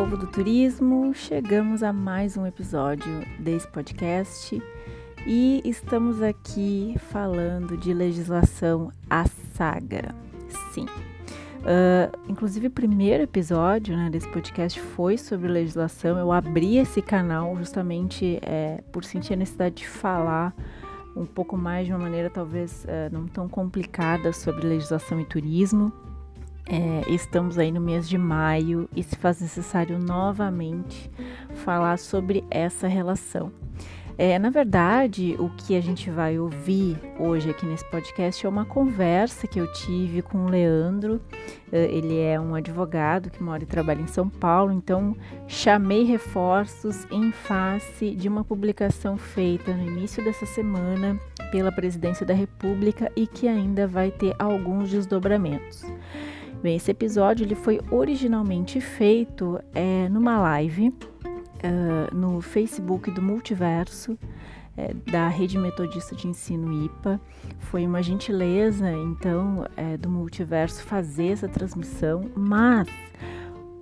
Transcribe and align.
povo 0.00 0.16
do 0.16 0.26
turismo, 0.26 1.12
chegamos 1.12 1.82
a 1.82 1.92
mais 1.92 2.34
um 2.34 2.46
episódio 2.46 3.22
desse 3.38 3.68
podcast 3.68 4.58
e 5.26 5.60
estamos 5.62 6.22
aqui 6.22 6.96
falando 7.10 7.76
de 7.76 7.92
legislação 7.92 8.90
à 9.10 9.26
saga. 9.52 10.14
Sim. 10.72 10.86
Uh, 10.86 12.18
inclusive, 12.26 12.68
o 12.68 12.70
primeiro 12.70 13.24
episódio 13.24 13.94
né, 13.94 14.08
desse 14.08 14.26
podcast 14.30 14.80
foi 14.80 15.18
sobre 15.18 15.48
legislação. 15.48 16.16
Eu 16.16 16.32
abri 16.32 16.78
esse 16.78 17.02
canal 17.02 17.54
justamente 17.58 18.38
é, 18.40 18.82
por 18.90 19.04
sentir 19.04 19.34
a 19.34 19.36
necessidade 19.36 19.74
de 19.74 19.86
falar 19.86 20.54
um 21.14 21.26
pouco 21.26 21.58
mais 21.58 21.86
de 21.86 21.92
uma 21.92 21.98
maneira 21.98 22.30
talvez 22.30 22.86
uh, 22.86 23.12
não 23.12 23.26
tão 23.26 23.46
complicada 23.50 24.32
sobre 24.32 24.66
legislação 24.66 25.20
e 25.20 25.26
turismo. 25.26 25.92
É, 26.72 27.12
estamos 27.12 27.58
aí 27.58 27.72
no 27.72 27.80
mês 27.80 28.08
de 28.08 28.16
maio 28.16 28.88
e 28.94 29.02
se 29.02 29.16
faz 29.16 29.40
necessário 29.40 29.98
novamente 29.98 31.10
falar 31.64 31.98
sobre 31.98 32.44
essa 32.48 32.86
relação. 32.86 33.50
É, 34.16 34.38
na 34.38 34.50
verdade, 34.50 35.34
o 35.40 35.48
que 35.48 35.74
a 35.74 35.80
gente 35.80 36.10
vai 36.10 36.38
ouvir 36.38 36.96
hoje 37.18 37.50
aqui 37.50 37.66
nesse 37.66 37.84
podcast 37.90 38.46
é 38.46 38.48
uma 38.48 38.64
conversa 38.64 39.48
que 39.48 39.58
eu 39.58 39.72
tive 39.72 40.22
com 40.22 40.44
o 40.44 40.48
Leandro. 40.48 41.20
É, 41.72 41.86
ele 41.86 42.20
é 42.20 42.38
um 42.38 42.54
advogado 42.54 43.30
que 43.30 43.42
mora 43.42 43.64
e 43.64 43.66
trabalha 43.66 44.02
em 44.02 44.06
São 44.06 44.28
Paulo, 44.28 44.70
então 44.72 45.16
chamei 45.48 46.04
reforços 46.04 47.04
em 47.10 47.32
face 47.32 48.14
de 48.14 48.28
uma 48.28 48.44
publicação 48.44 49.16
feita 49.16 49.72
no 49.72 49.90
início 49.90 50.22
dessa 50.22 50.46
semana 50.46 51.18
pela 51.50 51.72
Presidência 51.72 52.24
da 52.24 52.34
República 52.34 53.10
e 53.16 53.26
que 53.26 53.48
ainda 53.48 53.88
vai 53.88 54.12
ter 54.12 54.36
alguns 54.38 54.88
desdobramentos. 54.88 55.84
Bem, 56.62 56.76
esse 56.76 56.90
episódio 56.90 57.42
ele 57.42 57.54
foi 57.54 57.80
originalmente 57.90 58.82
feito 58.82 59.58
é, 59.74 60.10
numa 60.10 60.38
live 60.38 60.88
uh, 60.90 62.14
no 62.14 62.42
Facebook 62.42 63.10
do 63.10 63.22
Multiverso, 63.22 64.18
é, 64.76 64.92
da 65.10 65.26
Rede 65.28 65.56
Metodista 65.56 66.14
de 66.14 66.28
Ensino 66.28 66.84
IPA. 66.84 67.18
Foi 67.60 67.86
uma 67.86 68.02
gentileza, 68.02 68.92
então, 68.92 69.64
é, 69.74 69.96
do 69.96 70.10
Multiverso 70.10 70.82
fazer 70.84 71.28
essa 71.28 71.48
transmissão, 71.48 72.30
mas 72.36 72.86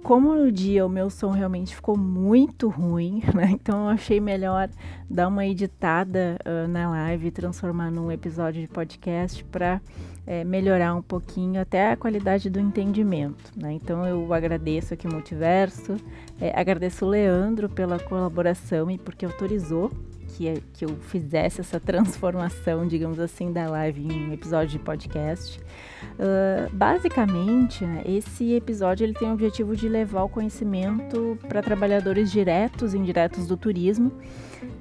como 0.08 0.34
no 0.34 0.50
dia 0.50 0.86
o 0.86 0.88
meu 0.88 1.10
som 1.10 1.28
realmente 1.32 1.76
ficou 1.76 1.94
muito 1.94 2.70
ruim, 2.70 3.22
né? 3.36 3.50
Então 3.50 3.84
eu 3.84 3.88
achei 3.90 4.18
melhor 4.18 4.70
dar 5.08 5.28
uma 5.28 5.44
editada 5.44 6.38
uh, 6.46 6.66
na 6.66 6.88
live 6.88 7.30
transformar 7.30 7.90
num 7.90 8.10
episódio 8.10 8.62
de 8.62 8.68
podcast 8.68 9.44
para 9.44 9.82
é, 10.26 10.44
melhorar 10.44 10.94
um 10.94 11.02
pouquinho 11.02 11.60
até 11.60 11.92
a 11.92 11.96
qualidade 11.96 12.48
do 12.48 12.58
entendimento. 12.58 13.52
Né? 13.54 13.74
Então 13.74 14.06
eu 14.06 14.32
agradeço 14.32 14.94
aqui 14.94 15.06
o 15.06 15.12
Multiverso, 15.12 15.96
é, 16.40 16.58
agradeço 16.58 17.04
o 17.04 17.08
Leandro 17.08 17.68
pela 17.68 17.98
colaboração 17.98 18.90
e 18.90 18.96
porque 18.96 19.26
autorizou 19.26 19.90
que, 20.38 20.62
que 20.72 20.84
eu 20.84 20.90
fizesse 21.00 21.60
essa 21.60 21.80
transformação, 21.80 22.86
digamos 22.86 23.18
assim, 23.18 23.52
da 23.52 23.68
live 23.68 24.00
em 24.00 24.28
um 24.28 24.32
episódio 24.32 24.68
de 24.68 24.78
podcast. 24.78 25.58
Uh, 25.58 26.72
basicamente, 26.72 27.84
esse 28.06 28.52
episódio 28.52 29.04
ele 29.04 29.14
tem 29.14 29.28
o 29.28 29.32
objetivo 29.32 29.74
de 29.74 29.88
levar 29.88 30.22
o 30.22 30.28
conhecimento 30.28 31.36
para 31.48 31.60
trabalhadores 31.60 32.30
diretos 32.30 32.94
e 32.94 32.98
indiretos 32.98 33.48
do 33.48 33.56
turismo, 33.56 34.12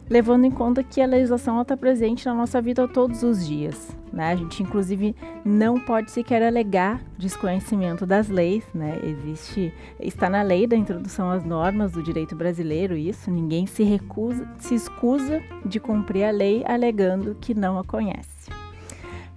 levando 0.09 0.45
em 0.45 0.51
conta 0.51 0.83
que 0.83 1.01
a 1.01 1.05
legislação 1.05 1.61
está 1.61 1.75
presente 1.75 2.25
na 2.25 2.33
nossa 2.33 2.61
vida 2.61 2.87
todos 2.87 3.23
os 3.23 3.45
dias. 3.45 3.95
Né? 4.11 4.31
A 4.31 4.35
gente, 4.35 4.63
inclusive, 4.63 5.15
não 5.43 5.79
pode 5.79 6.11
sequer 6.11 6.41
alegar 6.41 7.01
desconhecimento 7.17 8.05
das 8.05 8.29
leis. 8.29 8.63
Né? 8.73 8.99
Existe, 9.03 9.73
está 9.99 10.29
na 10.29 10.41
lei 10.41 10.65
da 10.65 10.75
introdução 10.75 11.29
às 11.29 11.43
normas 11.43 11.91
do 11.91 12.01
direito 12.01 12.35
brasileiro 12.35 12.95
isso. 12.95 13.29
Ninguém 13.29 13.65
se 13.65 13.83
recusa, 13.83 14.47
se 14.57 14.75
excusa 14.75 15.41
de 15.65 15.79
cumprir 15.79 16.23
a 16.23 16.31
lei 16.31 16.63
alegando 16.65 17.35
que 17.39 17.53
não 17.53 17.77
a 17.77 17.83
conhece. 17.83 18.49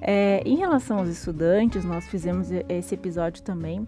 É, 0.00 0.42
em 0.46 0.56
relação 0.56 0.98
aos 0.98 1.08
estudantes, 1.08 1.84
nós 1.84 2.06
fizemos 2.06 2.48
esse 2.68 2.94
episódio 2.94 3.42
também 3.42 3.86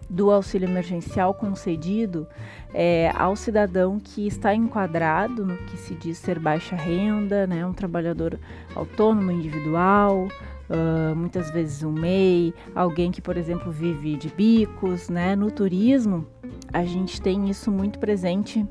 do 0.08 0.30
auxílio 0.30 0.68
emergencial 0.68 1.34
concedido 1.34 2.26
é, 2.72 3.10
ao 3.14 3.34
cidadão 3.34 3.98
que 3.98 4.26
está 4.26 4.54
enquadrado 4.54 5.44
no 5.44 5.56
que 5.56 5.76
se 5.76 5.94
diz 5.94 6.18
ser 6.18 6.38
baixa 6.38 6.76
renda, 6.76 7.46
né, 7.46 7.66
um 7.66 7.72
trabalhador 7.72 8.38
autônomo 8.74 9.30
individual, 9.30 10.28
uh, 10.70 11.16
muitas 11.16 11.50
vezes 11.50 11.82
um 11.82 11.92
MEI, 11.92 12.54
alguém 12.74 13.10
que, 13.10 13.22
por 13.22 13.36
exemplo, 13.36 13.70
vive 13.72 14.16
de 14.16 14.28
bicos, 14.28 15.08
né? 15.08 15.34
No 15.34 15.50
turismo, 15.50 16.26
a 16.72 16.84
gente 16.84 17.20
tem 17.20 17.48
isso 17.48 17.70
muito 17.70 17.98
presente 17.98 18.66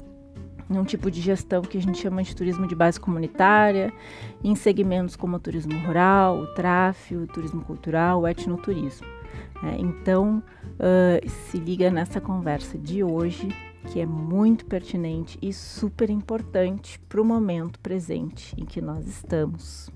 num 0.68 0.84
tipo 0.84 1.12
de 1.12 1.22
gestão 1.22 1.62
que 1.62 1.78
a 1.78 1.82
gente 1.82 2.02
chama 2.02 2.24
de 2.24 2.36
turismo 2.36 2.68
de 2.68 2.76
base 2.76 3.00
comunitária, 3.00 3.94
em 4.44 4.56
segmentos 4.56 5.16
como 5.16 5.38
o 5.38 5.40
turismo 5.40 5.78
rural, 5.86 6.40
o 6.40 6.48
tráfego, 6.48 7.24
o 7.24 7.28
turismo 7.28 7.64
cultural, 7.64 8.22
o 8.22 8.28
etnoturismo. 8.28 9.15
É, 9.64 9.80
então, 9.80 10.44
uh, 10.74 11.30
se 11.30 11.58
liga 11.58 11.90
nessa 11.90 12.20
conversa 12.20 12.78
de 12.78 13.04
hoje, 13.04 13.48
que 13.92 14.00
é 14.00 14.06
muito 14.06 14.66
pertinente 14.66 15.38
e 15.42 15.54
super 15.54 16.10
importante 16.10 17.00
para 17.08 17.22
o 17.22 17.26
momento 17.26 17.80
presente 17.80 18.54
em 18.60 18.66
que 18.66 18.82
nós 18.82 19.08
estamos. 19.08 19.88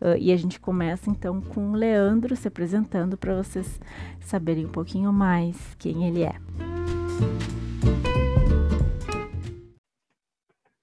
Uh, 0.00 0.16
e 0.18 0.32
a 0.32 0.36
gente 0.36 0.60
começa 0.60 1.10
então 1.10 1.40
com 1.40 1.70
o 1.70 1.74
Leandro 1.74 2.36
se 2.36 2.48
apresentando 2.48 3.16
para 3.16 3.34
vocês 3.34 3.80
saberem 4.20 4.66
um 4.66 4.72
pouquinho 4.72 5.12
mais 5.12 5.74
quem 5.76 6.06
ele 6.06 6.22
é. 6.22 6.34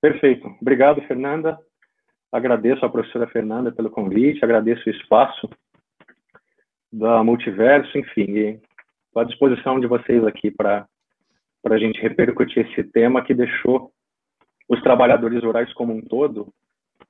Perfeito. 0.02 0.48
Obrigado, 0.62 1.02
Fernanda. 1.02 1.60
Agradeço 2.32 2.86
à 2.86 2.90
professora 2.90 3.28
Fernanda 3.28 3.72
pelo 3.72 3.90
convite, 3.90 4.44
agradeço 4.44 4.88
o 4.88 4.92
espaço 4.92 5.50
da 6.92 7.24
Multiverso, 7.24 7.98
enfim, 7.98 8.60
estou 9.06 9.22
à 9.22 9.24
disposição 9.24 9.80
de 9.80 9.88
vocês 9.88 10.24
aqui 10.26 10.50
para 10.52 10.88
a 11.66 11.78
gente 11.78 12.02
repercutir 12.02 12.68
esse 12.68 12.84
tema 12.84 13.24
que 13.24 13.34
deixou 13.34 13.92
os 14.68 14.82
trabalhadores 14.82 15.44
rurais 15.44 15.72
como 15.74 15.94
um 15.94 16.02
todo 16.02 16.52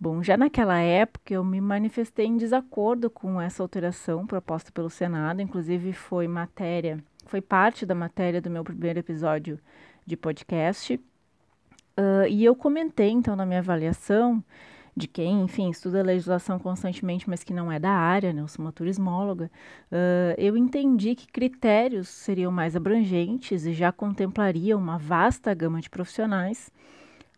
Bom, 0.00 0.22
já 0.22 0.36
naquela 0.36 0.78
época 0.78 1.34
eu 1.34 1.44
me 1.44 1.60
manifestei 1.60 2.24
em 2.24 2.38
desacordo 2.38 3.10
com 3.10 3.38
essa 3.38 3.62
alteração 3.62 4.26
proposta 4.26 4.72
pelo 4.72 4.88
Senado, 4.88 5.42
inclusive 5.42 5.92
foi 5.92 6.26
matéria, 6.26 7.04
foi 7.28 7.40
parte 7.42 7.84
da 7.84 7.94
matéria 7.94 8.40
do 8.40 8.50
meu 8.50 8.64
primeiro 8.64 8.98
episódio 8.98 9.60
de 10.06 10.16
podcast. 10.16 10.94
Uh, 10.94 12.26
e 12.28 12.44
eu 12.44 12.56
comentei 12.56 13.10
então 13.10 13.36
na 13.36 13.44
minha 13.44 13.60
avaliação 13.60 14.42
de 14.96 15.06
quem, 15.06 15.42
enfim, 15.42 15.70
estuda 15.70 16.02
legislação 16.02 16.58
constantemente, 16.58 17.28
mas 17.28 17.44
que 17.44 17.52
não 17.52 17.70
é 17.70 17.78
da 17.78 17.90
área, 17.90 18.32
né? 18.32 18.40
Eu 18.40 18.48
sou 18.48 18.64
uma 18.64 18.72
turismóloga. 18.72 19.50
Uh, 19.92 20.34
eu 20.38 20.56
entendi 20.56 21.14
que 21.14 21.26
critérios 21.26 22.08
seriam 22.08 22.50
mais 22.50 22.74
abrangentes 22.74 23.66
e 23.66 23.72
já 23.72 23.92
contemplariam 23.92 24.80
uma 24.80 24.98
vasta 24.98 25.52
gama 25.54 25.80
de 25.80 25.90
profissionais, 25.90 26.72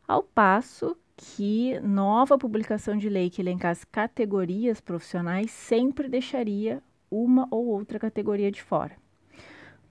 ao 0.07 0.23
passo 0.23 0.97
que 1.17 1.79
nova 1.81 2.39
publicação 2.39 2.97
de 2.97 3.09
lei 3.09 3.29
que 3.29 3.43
elencasse 3.43 3.87
categorias 3.87 4.81
profissionais 4.81 5.51
sempre 5.51 6.09
deixaria 6.09 6.81
uma 7.11 7.47
ou 7.51 7.67
outra 7.67 7.99
categoria 7.99 8.51
de 8.51 8.63
fora. 8.63 9.00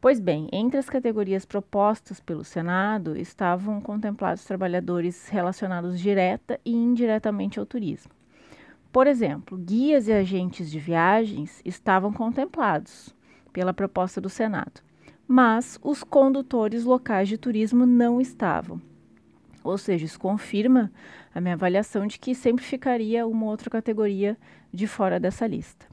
Pois 0.02 0.18
bem, 0.18 0.48
entre 0.54 0.80
as 0.80 0.90
categorias 0.90 1.44
propostas 1.44 2.22
pelo 2.22 2.42
Senado 2.46 3.18
estavam 3.18 3.82
contemplados 3.82 4.46
trabalhadores 4.46 5.28
relacionados 5.28 6.00
direta 6.00 6.58
e 6.64 6.72
indiretamente 6.72 7.60
ao 7.60 7.66
turismo. 7.66 8.14
Por 8.94 9.08
exemplo, 9.08 9.58
guias 9.58 10.08
e 10.08 10.14
agentes 10.14 10.72
de 10.72 10.80
viagens 10.80 11.62
estavam 11.66 12.14
contemplados 12.14 13.14
pela 13.52 13.74
proposta 13.74 14.22
do 14.22 14.30
Senado, 14.30 14.82
mas 15.28 15.78
os 15.84 16.02
condutores 16.02 16.86
locais 16.86 17.28
de 17.28 17.38
turismo 17.38 17.86
não 17.86 18.22
estavam. 18.22 18.82
Ou 19.66 19.78
seja, 19.78 20.06
isso 20.06 20.18
confirma 20.18 20.90
a 21.36 21.42
minha 21.42 21.56
avaliação 21.56 22.08
de 22.08 22.18
que 22.18 22.34
sempre 22.34 22.64
ficaria 22.64 23.28
uma 23.28 23.48
outra 23.48 23.70
categoria 23.70 24.38
de 24.74 24.88
fora 24.88 25.20
dessa 25.20 25.46
lista. 25.46 25.86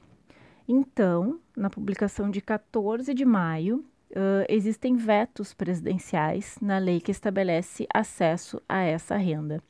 Então, 0.65 1.41
na 1.55 1.69
publicação 1.69 2.29
de 2.31 2.39
14 2.39 3.13
de 3.13 3.25
maio, 3.25 3.85
uh, 4.11 4.45
existem 4.47 4.95
vetos 4.95 5.53
presidenciais 5.53 6.57
na 6.61 6.77
lei 6.77 6.99
que 6.99 7.11
estabelece 7.11 7.87
acesso 7.93 8.61
a 8.67 8.81
essa 8.81 9.15
renda. 9.17 9.61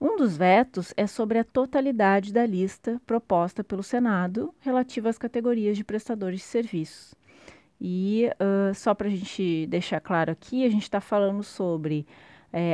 Um 0.00 0.16
dos 0.16 0.36
vetos 0.36 0.92
é 0.96 1.06
sobre 1.06 1.38
a 1.38 1.44
totalidade 1.44 2.32
da 2.32 2.44
lista 2.44 3.00
proposta 3.06 3.64
pelo 3.64 3.82
Senado 3.82 4.54
relativa 4.60 5.08
às 5.08 5.16
categorias 5.16 5.76
de 5.76 5.84
prestadores 5.84 6.40
de 6.40 6.46
serviços. 6.46 7.14
E 7.80 8.30
uh, 8.34 8.74
só 8.74 8.94
para 8.94 9.06
a 9.06 9.10
gente 9.10 9.66
deixar 9.66 10.00
claro 10.00 10.32
aqui, 10.32 10.64
a 10.64 10.68
gente 10.68 10.82
está 10.82 11.00
falando 11.00 11.42
sobre 11.42 12.06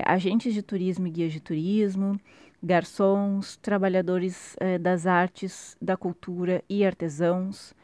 agentes 0.06 0.55
de 0.55 0.62
turismo 0.62 1.09
e 1.09 1.11
guias 1.11 1.33
de 1.33 1.41
turismo, 1.41 2.17
garçons, 2.62 3.56
trabalhadores 3.56 4.55
das 4.81 5.09
artes, 5.09 5.77
da 5.83 5.97
cultura 5.97 6.62
e 6.69 6.87
artesãos, 6.87 7.75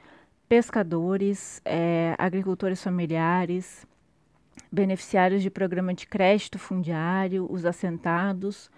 pescadores, 0.49 1.61
é, 1.65 2.15
agricultores 2.19 2.83
familiares, 2.83 3.87
beneficiários 4.71 5.43
de 5.43 5.51
programa 5.51 5.95
de 5.95 6.07
crédito 6.07 6.59
fundiário, 6.59 7.47
os 7.51 7.65
assentados, 7.65 8.71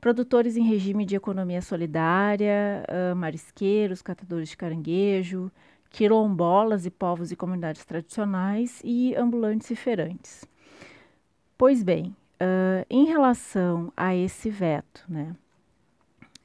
produtores 0.00 0.56
em 0.56 0.62
regime 0.62 1.04
de 1.04 1.16
economia 1.16 1.62
solidária, 1.62 2.84
uh, 2.88 3.16
marisqueiros, 3.16 4.02
catadores 4.02 4.50
de 4.50 4.56
caranguejo, 4.56 5.50
quilombolas 5.90 6.84
e 6.84 6.90
povos 6.90 7.32
e 7.32 7.36
comunidades 7.36 7.84
tradicionais 7.84 8.82
e 8.84 9.14
ambulantes 9.14 9.70
e 9.70 9.76
feirantes. 9.76 10.44
Pois 11.56 11.82
bem, 11.82 12.14
uh, 12.34 12.84
em 12.90 13.06
relação 13.06 13.92
a 13.96 14.14
esse 14.14 14.50
veto, 14.50 15.04
né, 15.08 15.34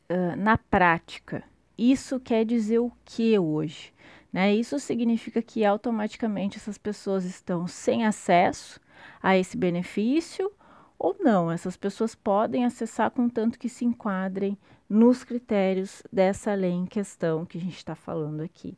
uh, 0.09 0.35
na 0.37 0.57
prática, 0.57 1.43
isso 1.77 2.19
quer 2.19 2.45
dizer 2.45 2.79
o 2.79 2.91
que 3.03 3.37
hoje? 3.37 3.91
Né? 4.31 4.53
Isso 4.53 4.79
significa 4.79 5.41
que 5.41 5.65
automaticamente 5.65 6.57
essas 6.57 6.77
pessoas 6.77 7.25
estão 7.25 7.67
sem 7.67 8.05
acesso 8.05 8.79
a 9.21 9.37
esse 9.37 9.57
benefício 9.57 10.51
ou 10.97 11.15
não. 11.19 11.51
Essas 11.51 11.75
pessoas 11.75 12.13
podem 12.13 12.65
acessar 12.65 13.11
contanto 13.11 13.57
que 13.57 13.69
se 13.69 13.85
enquadrem 13.85 14.57
nos 14.89 15.23
critérios 15.23 16.03
dessa 16.11 16.53
lei 16.53 16.71
em 16.71 16.85
questão 16.85 17.45
que 17.45 17.57
a 17.57 17.61
gente 17.61 17.77
está 17.77 17.95
falando 17.95 18.41
aqui. 18.41 18.75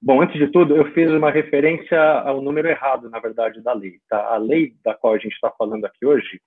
Bom, 0.00 0.22
antes 0.22 0.38
de 0.38 0.46
tudo, 0.48 0.76
eu 0.76 0.92
fiz 0.92 1.10
uma 1.10 1.30
referência 1.30 2.00
ao 2.20 2.40
número 2.40 2.68
errado, 2.68 3.10
na 3.10 3.18
verdade, 3.18 3.60
da 3.60 3.72
lei. 3.72 3.98
Tá? 4.08 4.32
A 4.32 4.36
lei 4.36 4.74
da 4.84 4.94
qual 4.94 5.14
a 5.14 5.18
gente 5.18 5.32
está 5.32 5.50
falando 5.50 5.84
aqui 5.84 6.06
hoje 6.06 6.40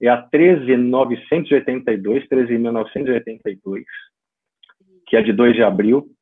é 0.00 0.08
a 0.08 0.28
13.982, 0.28 2.28
13.982, 2.28 3.84
que 5.06 5.16
é 5.16 5.22
de 5.22 5.32
2 5.32 5.54
de 5.54 5.62
abril 5.62 6.14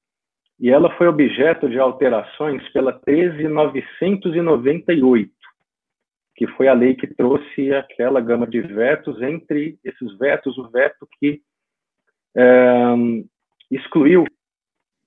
e 0.59 0.71
ela 0.71 0.91
foi 0.97 1.07
objeto 1.07 1.69
de 1.69 1.79
alterações 1.79 2.67
pela 2.71 2.99
13.998, 3.01 5.29
que 6.35 6.47
foi 6.49 6.67
a 6.69 6.73
lei 6.73 6.95
que 6.95 7.07
trouxe 7.07 7.75
aquela 7.75 8.19
gama 8.21 8.47
de 8.47 8.61
vetos, 8.61 9.21
entre 9.21 9.79
esses 9.85 10.17
vetos, 10.19 10.57
o 10.57 10.69
veto 10.69 11.07
que 11.19 11.43
é, 12.35 12.95
excluiu, 13.71 14.25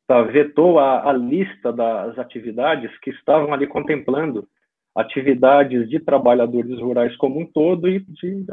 tá, 0.07 0.21
vetou 0.21 0.77
a, 0.79 1.09
a 1.09 1.13
lista 1.13 1.73
das 1.73 2.19
atividades 2.19 2.95
que 2.99 3.09
estavam 3.09 3.51
ali 3.53 3.67
contemplando 3.67 4.47
atividades 4.95 5.89
de 5.89 5.99
trabalhadores 5.99 6.79
rurais 6.79 7.15
como 7.17 7.39
um 7.39 7.45
todo 7.45 7.87
e 7.87 7.99
de, 7.99 8.43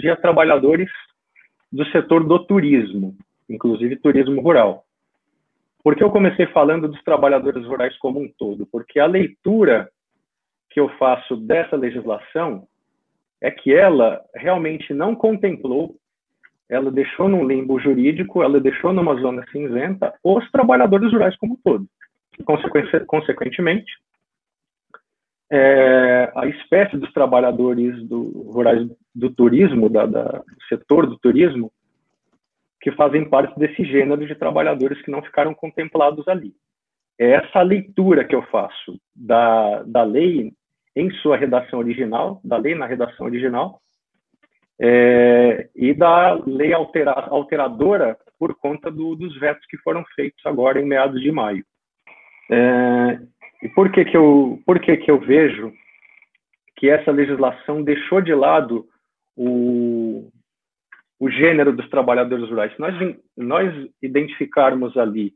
de 0.00 0.16
trabalhadores 0.16 0.90
do 1.70 1.84
setor 1.86 2.24
do 2.24 2.38
turismo, 2.46 3.14
inclusive 3.48 3.96
turismo 3.96 4.40
rural. 4.40 4.84
Por 5.84 5.94
que 5.94 6.02
eu 6.02 6.10
comecei 6.10 6.46
falando 6.46 6.88
dos 6.88 7.02
trabalhadores 7.02 7.66
rurais 7.66 7.94
como 7.98 8.18
um 8.18 8.32
todo? 8.38 8.66
Porque 8.72 8.98
a 8.98 9.04
leitura 9.06 9.90
que 10.70 10.80
eu 10.80 10.88
faço 10.96 11.36
dessa 11.36 11.76
legislação 11.76 12.66
é 13.38 13.50
que 13.50 13.74
ela 13.74 14.24
realmente 14.34 14.94
não 14.94 15.14
contemplou, 15.14 15.94
ela 16.70 16.90
deixou 16.90 17.28
num 17.28 17.46
limbo 17.46 17.78
jurídico, 17.78 18.42
ela 18.42 18.58
deixou 18.58 18.94
numa 18.94 19.14
zona 19.16 19.44
cinzenta 19.52 20.14
os 20.24 20.50
trabalhadores 20.50 21.12
rurais 21.12 21.36
como 21.36 21.52
um 21.52 21.58
todo. 21.62 21.86
Consequentemente, 23.06 23.92
é, 25.52 26.32
a 26.34 26.46
espécie 26.46 26.96
dos 26.96 27.12
trabalhadores 27.12 28.02
do, 28.08 28.50
rurais 28.50 28.88
do 29.14 29.30
turismo, 29.30 29.90
da, 29.90 30.06
da, 30.06 30.22
do 30.22 30.64
setor 30.66 31.06
do 31.06 31.18
turismo, 31.18 31.70
que 32.84 32.92
fazem 32.92 33.24
parte 33.24 33.58
desse 33.58 33.82
gênero 33.82 34.26
de 34.26 34.34
trabalhadores 34.34 35.00
que 35.00 35.10
não 35.10 35.22
ficaram 35.22 35.54
contemplados 35.54 36.28
ali. 36.28 36.52
É 37.18 37.30
essa 37.30 37.62
leitura 37.62 38.26
que 38.26 38.34
eu 38.34 38.42
faço 38.48 39.00
da, 39.16 39.82
da 39.84 40.02
lei 40.02 40.52
em 40.94 41.10
sua 41.22 41.34
redação 41.34 41.78
original, 41.78 42.42
da 42.44 42.58
lei 42.58 42.74
na 42.74 42.84
redação 42.84 43.24
original, 43.24 43.80
é, 44.78 45.70
e 45.74 45.94
da 45.94 46.34
lei 46.46 46.74
altera, 46.74 47.12
alteradora 47.12 48.18
por 48.38 48.54
conta 48.54 48.90
do, 48.90 49.16
dos 49.16 49.34
vetos 49.40 49.64
que 49.66 49.78
foram 49.78 50.04
feitos 50.14 50.44
agora 50.44 50.78
em 50.78 50.84
meados 50.84 51.22
de 51.22 51.32
maio. 51.32 51.64
É, 52.50 53.18
e 53.62 53.68
por 53.70 53.90
que 53.90 54.04
que 54.04 54.16
eu, 54.16 54.60
por 54.66 54.78
que 54.78 54.94
que 54.98 55.10
eu 55.10 55.18
vejo 55.18 55.72
que 56.76 56.90
essa 56.90 57.10
legislação 57.10 57.82
deixou 57.82 58.20
de 58.20 58.34
lado 58.34 58.84
o, 59.34 59.93
o 61.18 61.30
gênero 61.30 61.72
dos 61.72 61.88
trabalhadores 61.88 62.48
rurais. 62.48 62.72
Se 62.74 62.80
nós, 62.80 63.16
nós 63.36 63.90
identificarmos 64.02 64.96
ali 64.96 65.32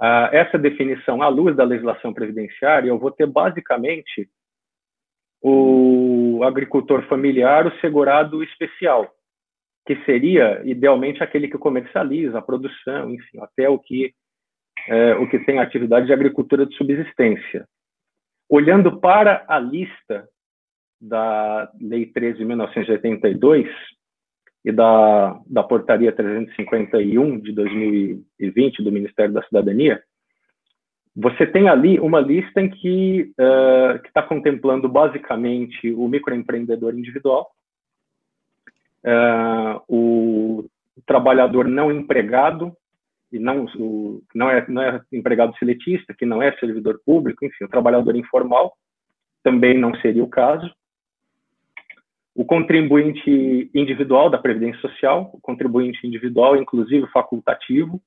uh, 0.00 0.28
essa 0.32 0.58
definição 0.58 1.22
à 1.22 1.28
luz 1.28 1.56
da 1.56 1.64
legislação 1.64 2.12
previdenciária, 2.12 2.88
eu 2.88 2.98
vou 2.98 3.10
ter 3.10 3.26
basicamente 3.26 4.28
o 5.40 6.42
agricultor 6.44 7.02
familiar, 7.08 7.66
o 7.66 7.80
segurado 7.80 8.42
especial, 8.42 9.10
que 9.86 9.96
seria 10.04 10.60
idealmente 10.64 11.22
aquele 11.22 11.48
que 11.48 11.56
comercializa 11.56 12.38
a 12.38 12.42
produção, 12.42 13.14
enfim, 13.14 13.38
até 13.40 13.68
o 13.68 13.78
que 13.78 14.12
é, 14.86 15.14
o 15.16 15.28
que 15.28 15.38
tem 15.40 15.58
atividade 15.58 16.06
de 16.06 16.12
agricultura 16.12 16.64
de 16.64 16.74
subsistência. 16.76 17.66
Olhando 18.48 18.98
para 19.00 19.44
a 19.46 19.58
lista 19.58 20.28
da 21.00 21.70
Lei 21.80 22.10
13.1982 22.10 23.68
e 24.68 24.72
da, 24.72 25.40
da 25.46 25.62
Portaria 25.62 26.12
351 26.12 27.40
de 27.40 27.52
2020 27.52 28.82
do 28.82 28.92
Ministério 28.92 29.32
da 29.32 29.42
Cidadania, 29.44 30.02
você 31.16 31.46
tem 31.46 31.70
ali 31.70 31.98
uma 31.98 32.20
lista 32.20 32.60
em 32.60 32.68
que 32.68 33.32
uh, 33.40 33.96
está 34.06 34.22
contemplando 34.22 34.86
basicamente 34.86 35.90
o 35.92 36.06
microempreendedor 36.06 36.92
individual, 36.92 37.50
uh, 39.04 39.80
o 39.88 40.66
trabalhador 41.06 41.66
não 41.66 41.90
empregado, 41.90 42.76
e 43.32 43.38
não, 43.38 43.64
o, 43.74 44.22
não, 44.34 44.50
é, 44.50 44.66
não 44.68 44.82
é 44.82 45.00
empregado 45.10 45.56
seletista, 45.56 46.12
que 46.12 46.26
não 46.26 46.42
é 46.42 46.52
servidor 46.58 47.00
público, 47.06 47.42
enfim, 47.42 47.64
o 47.64 47.70
trabalhador 47.70 48.14
informal, 48.14 48.76
também 49.42 49.78
não 49.78 49.94
seria 49.96 50.22
o 50.22 50.28
caso. 50.28 50.70
O 52.38 52.44
contribuinte 52.44 53.68
individual 53.74 54.30
da 54.30 54.38
Previdência 54.38 54.80
Social, 54.80 55.28
o 55.34 55.40
contribuinte 55.40 56.06
individual, 56.06 56.56
inclusive 56.56 57.04
facultativo, 57.08 58.00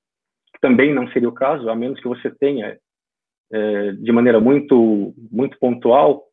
também 0.62 0.94
não 0.94 1.06
seria 1.10 1.28
o 1.28 1.34
caso, 1.34 1.70
a 1.70 1.76
menos 1.76 2.00
que 2.00 2.08
você 2.08 2.32
tenha 2.32 2.78
é, 3.52 3.92
de 3.92 4.10
maneira 4.14 4.40
muito, 4.40 5.14
muito 5.30 5.60
pontual, 5.60 6.24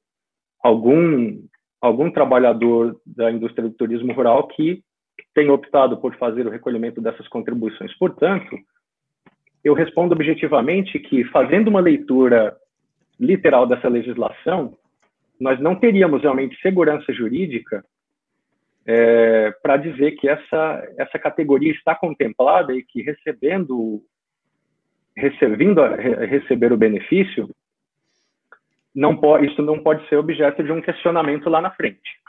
algum, 0.63 1.43
algum 1.81 2.09
trabalhador 2.09 2.97
da 3.05 3.33
indústria 3.33 3.69
do 3.69 3.75
turismo 3.75 4.13
rural 4.13 4.47
que 4.47 4.81
tenha 5.35 5.53
optado 5.53 5.97
por 5.97 6.15
fazer 6.19 6.47
o 6.47 6.51
recolhimento 6.51 7.01
dessas 7.01 7.27
contribuições. 7.27 7.93
Portanto, 7.99 8.57
eu 9.65 9.75
respondo 9.75 10.15
objetivamente 10.15 11.01
que, 11.01 11.25
fazendo 11.25 11.67
uma 11.67 11.81
leitura 11.81 12.57
literal 13.19 13.67
dessa 13.67 13.89
legislação, 13.89 14.78
nós 15.41 15.61
não 15.61 15.75
teríamos 15.75 16.23
realmente 16.23 16.61
segurança 16.61 17.13
jurídica 17.13 17.85
é, 18.87 19.51
para 19.63 19.77
dizer 19.77 20.13
que 20.13 20.29
essa, 20.29 20.89
essa 20.97 21.19
categoria 21.19 21.73
está 21.73 21.95
contemplada 21.95 22.75
e 22.75 22.83
que 22.83 23.03
recebendo 23.03 24.03
recebendo 25.19 25.83
receber 26.31 26.73
o 26.73 26.77
benefício, 26.77 27.51
não 28.95 29.17
pode, 29.17 29.47
isso 29.47 29.61
não 29.63 29.83
pode 29.83 30.09
ser 30.09 30.17
objeto 30.17 30.63
de 30.63 30.71
um 30.71 30.81
questionamento 30.81 31.51
lá 31.51 31.61
na 31.61 31.73
frente. 31.73 32.21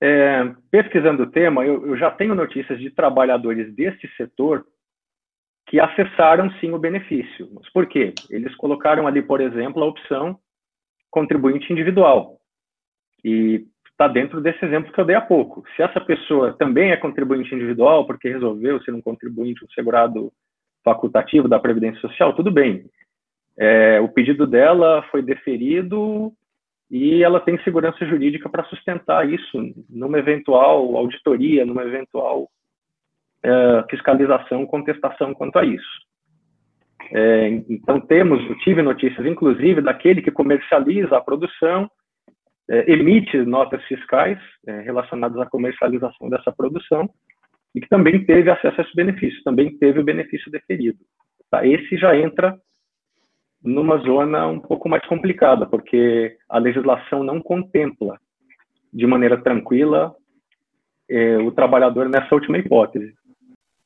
É, 0.00 0.54
pesquisando 0.70 1.24
o 1.24 1.30
tema, 1.30 1.66
eu, 1.66 1.88
eu 1.88 1.96
já 1.96 2.10
tenho 2.10 2.36
notícias 2.36 2.78
de 2.78 2.90
trabalhadores 2.90 3.74
deste 3.74 4.08
setor 4.16 4.64
que 5.66 5.80
acessaram 5.80 6.50
sim 6.60 6.72
o 6.72 6.78
benefício. 6.78 7.48
Mas 7.52 7.68
por 7.72 7.86
quê? 7.86 8.14
Eles 8.30 8.54
colocaram 8.54 9.06
ali, 9.06 9.20
por 9.20 9.40
exemplo, 9.40 9.82
a 9.82 9.86
opção 9.86 10.38
contribuinte 11.10 11.72
individual. 11.72 12.38
E 13.24 13.66
está 13.90 14.06
dentro 14.06 14.40
desse 14.40 14.64
exemplo 14.64 14.92
que 14.92 15.00
eu 15.00 15.04
dei 15.04 15.16
há 15.16 15.20
pouco. 15.20 15.64
Se 15.74 15.82
essa 15.82 16.00
pessoa 16.00 16.52
também 16.52 16.92
é 16.92 16.96
contribuinte 16.96 17.54
individual, 17.54 18.06
porque 18.06 18.28
resolveu 18.28 18.80
ser 18.82 18.94
um 18.94 19.02
contribuinte, 19.02 19.64
um 19.64 19.68
segurado 19.70 20.32
facultativo 20.84 21.48
da 21.48 21.58
Previdência 21.58 22.00
Social, 22.00 22.32
tudo 22.34 22.50
bem. 22.50 22.88
É, 23.58 24.00
o 24.00 24.08
pedido 24.08 24.46
dela 24.46 25.02
foi 25.10 25.20
deferido 25.20 26.32
e 26.88 27.22
ela 27.22 27.40
tem 27.40 27.60
segurança 27.64 28.06
jurídica 28.06 28.48
para 28.48 28.64
sustentar 28.64 29.28
isso 29.28 29.74
numa 29.90 30.18
eventual 30.18 30.96
auditoria, 30.96 31.66
numa 31.66 31.82
eventual 31.82 32.48
é, 33.42 33.84
fiscalização, 33.90 34.64
contestação 34.64 35.34
quanto 35.34 35.58
a 35.58 35.64
isso. 35.64 36.08
É, 37.12 37.48
então 37.68 38.00
temos, 38.00 38.40
tive 38.58 38.82
notícias, 38.82 39.26
inclusive, 39.26 39.80
daquele 39.80 40.20
que 40.20 40.30
comercializa 40.30 41.16
a 41.16 41.20
produção, 41.20 41.90
é, 42.70 42.92
emite 42.92 43.36
notas 43.38 43.82
fiscais 43.84 44.38
é, 44.66 44.80
relacionadas 44.80 45.38
à 45.38 45.46
comercialização 45.46 46.28
dessa 46.28 46.52
produção 46.52 47.08
e 47.74 47.80
que 47.80 47.88
também 47.88 48.24
teve 48.24 48.50
acesso 48.50 48.80
a 48.80 48.84
esse 48.84 48.94
benefício, 48.94 49.42
também 49.42 49.76
teve 49.78 50.00
o 50.00 50.04
benefício 50.04 50.50
deferido. 50.50 50.98
Tá? 51.50 51.66
Esse 51.66 51.96
já 51.96 52.16
entra 52.16 52.58
numa 53.62 53.98
zona 53.98 54.46
um 54.46 54.60
pouco 54.60 54.88
mais 54.88 55.04
complicada, 55.06 55.66
porque 55.66 56.36
a 56.48 56.58
legislação 56.58 57.24
não 57.24 57.40
contempla 57.40 58.18
de 58.92 59.06
maneira 59.06 59.36
tranquila 59.42 60.14
é, 61.08 61.38
o 61.38 61.50
trabalhador 61.50 62.08
nessa 62.08 62.34
última 62.34 62.58
hipótese. 62.58 63.14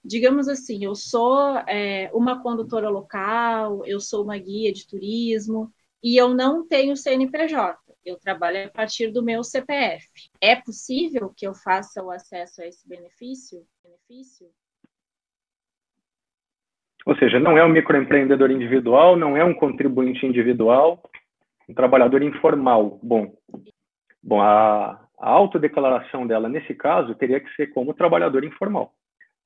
Digamos 0.04 0.48
assim, 0.48 0.84
eu 0.84 0.94
sou 0.94 1.56
é, 1.68 2.10
uma 2.12 2.42
condutora 2.42 2.88
local, 2.88 3.84
eu 3.86 4.00
sou 4.00 4.24
uma 4.24 4.36
guia 4.36 4.72
de 4.72 4.86
turismo 4.86 5.72
e 6.02 6.16
eu 6.16 6.34
não 6.34 6.66
tenho 6.66 6.96
CNPJ 6.96 7.82
eu 8.04 8.18
trabalho 8.18 8.66
a 8.66 8.70
partir 8.70 9.10
do 9.10 9.22
meu 9.22 9.42
CPF. 9.44 10.06
É 10.40 10.56
possível 10.56 11.32
que 11.36 11.46
eu 11.46 11.54
faça 11.54 12.02
o 12.02 12.10
acesso 12.10 12.62
a 12.62 12.66
esse 12.66 12.88
benefício? 12.88 13.62
benefício? 13.82 14.48
Ou 17.06 17.16
seja, 17.16 17.40
não 17.40 17.56
é 17.58 17.64
um 17.64 17.68
microempreendedor 17.68 18.50
individual, 18.50 19.16
não 19.16 19.36
é 19.36 19.44
um 19.44 19.54
contribuinte 19.54 20.24
individual, 20.24 21.02
um 21.68 21.74
trabalhador 21.74 22.22
informal. 22.22 23.00
Bom, 23.02 23.34
bom 24.22 24.40
a, 24.40 25.04
a 25.18 25.30
autodeclaração 25.30 26.26
dela, 26.26 26.48
nesse 26.48 26.74
caso, 26.74 27.14
teria 27.14 27.40
que 27.40 27.52
ser 27.54 27.68
como 27.68 27.94
trabalhador 27.94 28.44
informal. 28.44 28.94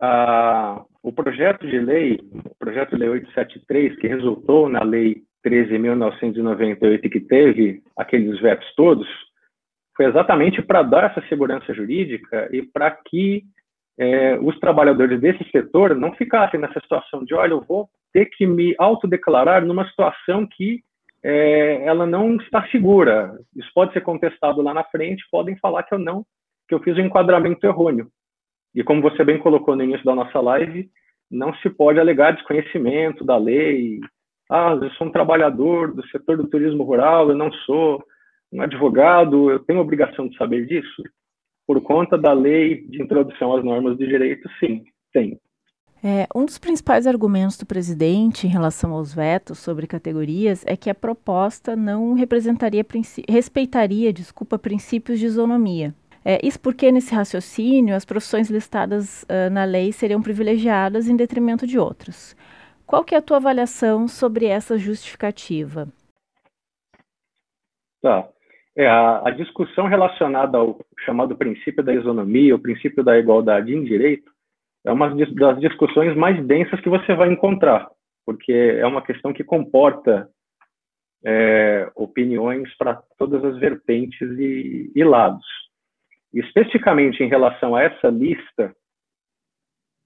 Ah, 0.01 0.85
o 1.03 1.13
projeto 1.13 1.67
de 1.67 1.79
lei, 1.79 2.21
o 2.33 2.55
projeto 2.59 2.91
de 2.91 2.97
lei 2.97 3.09
873, 3.09 3.99
que 3.99 4.09
resultou 4.09 4.69
na 4.69 4.83
lei 4.83 5.23
13.998 5.47 7.11
que 7.11 7.21
teve 7.21 7.83
aqueles 7.97 8.41
vetos 8.41 8.67
todos, 8.75 9.07
foi 9.97 10.07
exatamente 10.07 10.61
para 10.61 10.83
dar 10.83 11.11
essa 11.11 11.27
segurança 11.29 11.73
jurídica 11.73 12.49
e 12.53 12.63
para 12.63 12.91
que 12.91 13.45
é, 13.99 14.39
os 14.39 14.59
trabalhadores 14.59 15.21
desse 15.21 15.49
setor 15.51 15.95
não 15.95 16.13
ficassem 16.15 16.61
nessa 16.61 16.81
situação 16.81 17.25
de, 17.25 17.35
olha, 17.35 17.53
eu 17.53 17.63
vou 17.63 17.89
ter 18.13 18.27
que 18.27 18.47
me 18.47 18.75
autodeclarar 18.79 19.65
numa 19.65 19.89
situação 19.89 20.47
que 20.47 20.83
é, 21.23 21.87
ela 21.87 22.07
não 22.07 22.37
está 22.37 22.67
segura. 22.69 23.39
Isso 23.55 23.71
pode 23.75 23.93
ser 23.93 24.03
contestado 24.03 24.61
lá 24.61 24.75
na 24.75 24.85
frente, 24.85 25.25
podem 25.31 25.57
falar 25.57 25.83
que 25.85 25.95
eu 25.95 25.99
não, 25.99 26.25
que 26.69 26.75
eu 26.75 26.81
fiz 26.81 26.97
um 26.97 27.01
enquadramento 27.01 27.67
errôneo. 27.67 28.11
E 28.77 28.85
como 28.85 29.01
você 29.01 29.25
bem 29.25 29.39
colocou 29.39 29.75
no 29.75 29.83
início 29.83 30.05
da 30.05 30.15
nossa 30.15 30.39
live, 30.39 30.91
não 31.31 31.55
se 31.55 31.71
pode 31.71 31.99
alegar 31.99 32.33
desconhecimento 32.33 33.25
da 33.25 33.39
lei, 33.39 33.99
ah, 34.51 34.79
eu 34.81 34.91
sou 34.91 35.07
um 35.07 35.11
trabalhador 35.11 35.95
do 35.95 36.07
setor 36.09 36.37
do 36.37 36.47
turismo 36.47 36.85
rural, 36.85 37.31
eu 37.31 37.35
não 37.35 37.51
sou 37.65 38.05
um 38.53 38.61
advogado, 38.61 39.51
eu 39.51 39.61
tenho 39.61 39.81
obrigação 39.81 40.29
de 40.29 40.37
saber 40.37 40.67
disso? 40.67 41.03
Por 41.67 41.81
conta 41.81 42.19
da 42.19 42.35
lei 42.35 42.87
de 42.87 43.03
introdução 43.03 43.57
às 43.57 43.65
normas 43.65 43.97
de 43.97 44.07
direito, 44.07 44.47
sim, 44.61 44.85
tem. 45.11 45.41
É, 46.05 46.29
um 46.35 46.45
dos 46.45 46.59
principais 46.59 47.07
argumentos 47.07 47.57
do 47.57 47.65
presidente 47.65 48.47
em 48.47 48.51
relação 48.51 48.93
aos 48.93 49.13
vetos 49.13 49.59
sobre 49.59 49.87
categorias 49.87 50.63
é 50.67 50.77
que 50.77 50.91
a 50.91 50.95
proposta 50.95 51.75
não 51.75 52.13
representaria, 52.13 52.85
respeitaria, 53.27 54.13
desculpa, 54.13 54.59
princípios 54.59 55.19
de 55.19 55.25
isonomia. 55.25 55.95
É, 56.29 56.45
isso 56.45 56.61
porque, 56.61 56.91
nesse 56.91 57.15
raciocínio, 57.15 57.95
as 57.95 58.05
profissões 58.05 58.51
listadas 58.51 59.23
uh, 59.23 59.49
na 59.49 59.63
lei 59.63 59.93
seriam 59.93 60.21
privilegiadas 60.21 61.09
em 61.09 61.17
detrimento 61.17 61.69
de 61.69 61.79
outras. 61.79 62.35
Qual 62.85 63.05
que 63.05 63.15
é 63.15 63.19
a 63.19 63.23
tua 63.23 63.37
avaliação 63.37 64.09
sobre 64.09 64.47
essa 64.47 64.77
justificativa? 64.77 65.87
Tá. 68.03 68.29
É, 68.77 68.89
a, 68.89 69.29
a, 69.29 69.31
discussão 69.31 69.87
relacionada 69.87 70.59
ao 70.59 70.81
chamado 71.05 71.37
princípio 71.37 71.85
da 71.85 71.95
isonomia, 71.95 72.57
o 72.57 72.59
princípio 72.59 73.05
da 73.05 73.17
igualdade 73.17 73.73
em 73.73 73.85
direito, 73.85 74.31
é 74.85 74.91
uma 74.91 75.09
das 75.09 75.61
discussões 75.61 76.17
mais 76.17 76.45
densas 76.45 76.81
que 76.81 76.89
você 76.89 77.15
vai 77.15 77.33
encontrar, 77.33 77.89
porque 78.25 78.53
é 78.53 78.87
uma 78.87 79.03
questão 79.03 79.33
que 79.33 79.45
comporta 79.45 80.29
é, 81.25 81.89
opiniões 81.95 82.69
para 82.77 83.01
todas 83.17 83.45
as 83.45 83.59
vertentes 83.59 84.29
e, 84.39 84.91
e, 84.95 85.05
lados. 85.05 85.47
Especificamente 86.39 87.23
em 87.23 87.29
relação 87.29 87.75
a 87.75 87.83
essa 87.83 88.09
lista 88.09 88.75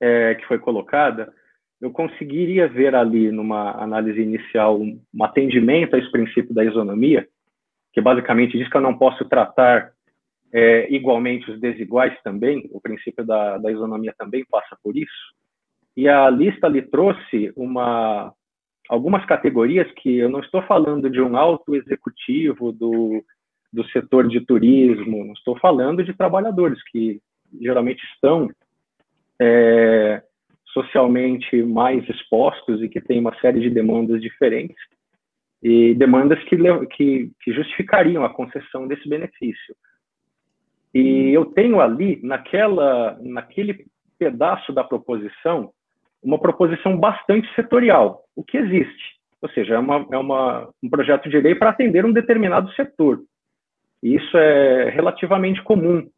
é, 0.01 0.35
que 0.37 0.47
foi 0.47 0.59
colocada, 0.59 1.33
eu 1.81 1.91
conseguiria 1.91 2.69
ver 2.69 2.95
ali, 2.95 3.31
numa 3.31 3.73
análise 3.83 4.21
inicial, 4.21 4.81
um, 4.81 5.01
um 5.15 5.25
atendimento 5.25 5.95
a 5.95 5.99
esse 5.99 6.11
princípio 6.11 6.55
da 6.55 6.65
isonomia, 6.65 7.27
que 7.93 8.01
basicamente 8.01 8.57
diz 8.57 8.69
que 8.69 8.77
eu 8.77 8.81
não 8.81 8.97
posso 8.97 9.25
tratar 9.25 9.93
é, 10.53 10.93
igualmente 10.93 11.51
os 11.51 11.61
desiguais 11.61 12.17
também, 12.23 12.69
o 12.73 12.81
princípio 12.81 13.25
da, 13.25 13.59
da 13.59 13.73
isonomia 13.73 14.15
também 14.19 14.45
passa 14.51 14.77
por 14.83 14.97
isso. 14.97 15.35
E 15.97 16.09
a 16.09 16.29
lista 16.31 16.67
ali 16.67 16.83
trouxe 16.83 17.53
uma, 17.57 18.33
algumas 18.89 19.25
categorias 19.27 19.91
que 19.97 20.19
eu 20.19 20.29
não 20.29 20.41
estou 20.41 20.63
falando 20.63 21.11
de 21.11 21.21
um 21.21 21.37
alto 21.37 21.75
executivo 21.75 22.73
do, 22.73 23.23
do 23.73 23.85
setor 23.91 24.29
de 24.29 24.41
turismo, 24.41 25.33
estou 25.33 25.59
falando 25.59 26.03
de 26.03 26.13
trabalhadores 26.15 26.83
que 26.91 27.21
geralmente 27.61 28.03
estão 28.15 28.49
é, 29.41 30.23
socialmente 30.73 31.63
mais 31.63 32.09
expostos 32.09 32.83
e 32.83 32.89
que 32.89 33.01
têm 33.01 33.21
uma 33.21 33.35
série 33.41 33.61
de 33.61 33.71
demandas 33.71 34.21
diferentes 34.21 34.77
e 35.63 35.95
demandas 35.95 36.43
que, 36.45 36.57
que, 36.97 37.31
que 37.43 37.53
justificariam 37.53 38.25
a 38.25 38.33
concessão 38.33 38.89
desse 38.89 39.09
benefício. 39.09 39.77
E 40.95 41.31
eu 41.31 41.45
tenho 41.47 41.81
ali, 41.81 42.19
naquela, 42.23 43.19
naquele 43.21 43.87
pedaço 44.19 44.73
da 44.73 44.83
proposição, 44.83 45.71
uma 46.23 46.39
proposição 46.39 46.97
bastante 46.97 47.53
setorial, 47.55 48.25
o 48.35 48.43
que 48.43 48.57
existe. 48.57 49.21
Ou 49.41 49.49
seja, 49.51 49.75
é, 49.75 49.79
uma, 49.79 50.07
é 50.13 50.19
uma, 50.19 50.69
um 50.83 50.91
projeto 50.91 51.29
de 51.29 51.41
lei 51.41 51.55
para 51.55 51.71
atender 51.71 52.05
um 52.05 52.13
determinado 52.13 52.71
setor. 52.73 53.23
E 54.03 54.15
isso 54.15 54.37
é 54.37 54.91
relativamente 54.91 55.63
comum 55.63 56.09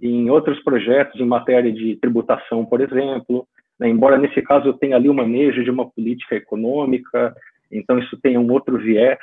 em 0.00 0.30
outros 0.30 0.62
projetos 0.62 1.20
em 1.20 1.26
matéria 1.26 1.72
de 1.72 1.96
tributação, 1.96 2.64
por 2.64 2.80
exemplo, 2.80 3.46
né? 3.78 3.88
embora 3.88 4.18
nesse 4.18 4.42
caso 4.42 4.68
eu 4.68 4.74
tenha 4.74 4.96
ali 4.96 5.08
o 5.08 5.14
manejo 5.14 5.64
de 5.64 5.70
uma 5.70 5.88
política 5.88 6.36
econômica, 6.36 7.34
então 7.70 7.98
isso 7.98 8.18
tem 8.20 8.36
um 8.36 8.50
outro 8.50 8.78
viés. 8.78 9.18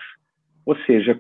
Ou 0.65 0.75
seja, 0.85 1.17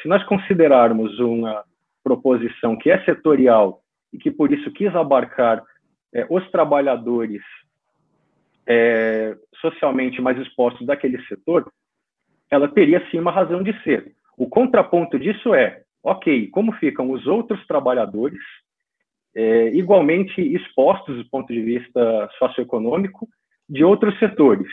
se 0.00 0.08
nós 0.08 0.22
considerarmos 0.24 1.18
uma 1.18 1.64
proposição 2.04 2.76
que 2.76 2.90
é 2.90 3.02
setorial 3.04 3.80
e 4.12 4.18
que 4.18 4.30
por 4.30 4.52
isso 4.52 4.70
quis 4.72 4.94
abarcar 4.94 5.62
é, 6.14 6.26
os 6.30 6.48
trabalhadores 6.50 7.42
é, 8.66 9.36
socialmente 9.60 10.20
mais 10.20 10.38
expostos 10.38 10.86
daquele 10.86 11.20
setor, 11.26 11.70
ela 12.50 12.68
teria 12.68 13.04
sim 13.10 13.18
uma 13.18 13.32
razão 13.32 13.62
de 13.62 13.72
ser. 13.82 14.12
O 14.36 14.48
contraponto 14.48 15.18
disso 15.18 15.52
é, 15.52 15.82
ok, 16.02 16.48
como 16.48 16.72
ficam 16.72 17.10
os 17.10 17.26
outros 17.26 17.64
trabalhadores 17.66 18.40
é, 19.34 19.68
igualmente 19.68 20.40
expostos 20.40 21.16
do 21.16 21.30
ponto 21.30 21.52
de 21.52 21.60
vista 21.60 22.28
socioeconômico 22.38 23.28
de 23.68 23.84
outros 23.84 24.18
setores, 24.18 24.68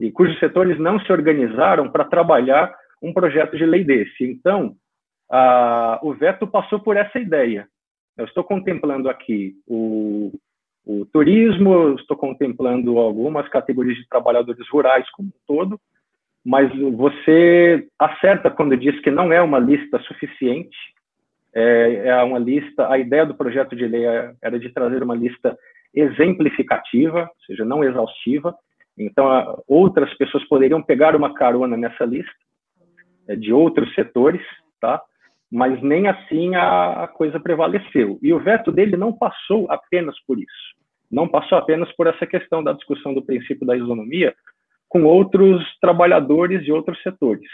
e 0.00 0.10
cujos 0.10 0.38
setores 0.38 0.78
não 0.78 0.98
se 1.00 1.12
organizaram 1.12 1.90
para 1.90 2.04
trabalhar 2.04 2.74
um 3.00 3.12
projeto 3.12 3.56
de 3.56 3.64
lei 3.64 3.84
desse. 3.84 4.24
Então, 4.24 4.74
a, 5.30 6.00
o 6.02 6.12
veto 6.12 6.46
passou 6.46 6.80
por 6.80 6.96
essa 6.96 7.18
ideia. 7.18 7.68
Eu 8.16 8.24
estou 8.24 8.44
contemplando 8.44 9.08
aqui 9.08 9.54
o, 9.66 10.32
o 10.84 11.06
turismo, 11.06 11.94
estou 11.94 12.16
contemplando 12.16 12.98
algumas 12.98 13.48
categorias 13.48 13.96
de 13.96 14.08
trabalhadores 14.08 14.68
rurais 14.68 15.08
como 15.10 15.28
um 15.28 15.40
todo, 15.46 15.80
mas 16.44 16.70
você 16.92 17.86
acerta 17.98 18.50
quando 18.50 18.76
diz 18.76 18.98
que 19.00 19.10
não 19.10 19.32
é 19.32 19.40
uma 19.40 19.58
lista 19.58 19.98
suficiente 20.00 20.76
é, 21.54 22.08
é 22.08 22.22
uma 22.22 22.38
lista, 22.38 22.90
a 22.90 22.98
ideia 22.98 23.26
do 23.26 23.34
projeto 23.34 23.76
de 23.76 23.86
lei 23.86 24.04
era 24.40 24.58
de 24.58 24.70
trazer 24.70 25.02
uma 25.02 25.14
lista 25.14 25.56
exemplificativa, 25.94 27.22
ou 27.22 27.44
seja, 27.46 27.64
não 27.64 27.84
exaustiva. 27.84 28.56
Então, 28.96 29.62
outras 29.68 30.12
pessoas 30.14 30.44
poderiam 30.44 30.82
pegar 30.82 31.14
uma 31.14 31.34
carona 31.34 31.76
nessa 31.76 32.04
lista 32.04 32.32
é, 33.28 33.36
de 33.36 33.52
outros 33.52 33.94
setores, 33.94 34.40
tá? 34.80 35.02
Mas 35.50 35.82
nem 35.82 36.08
assim 36.08 36.54
a, 36.54 37.04
a 37.04 37.08
coisa 37.08 37.38
prevaleceu. 37.38 38.18
E 38.22 38.32
o 38.32 38.40
veto 38.40 38.72
dele 38.72 38.96
não 38.96 39.12
passou 39.12 39.70
apenas 39.70 40.18
por 40.26 40.38
isso. 40.38 40.72
Não 41.10 41.28
passou 41.28 41.58
apenas 41.58 41.92
por 41.92 42.06
essa 42.06 42.26
questão 42.26 42.64
da 42.64 42.72
discussão 42.72 43.12
do 43.12 43.22
princípio 43.22 43.66
da 43.66 43.76
isonomia 43.76 44.34
com 44.92 45.04
outros 45.04 45.64
trabalhadores 45.80 46.62
de 46.62 46.70
outros 46.70 47.02
setores. 47.02 47.48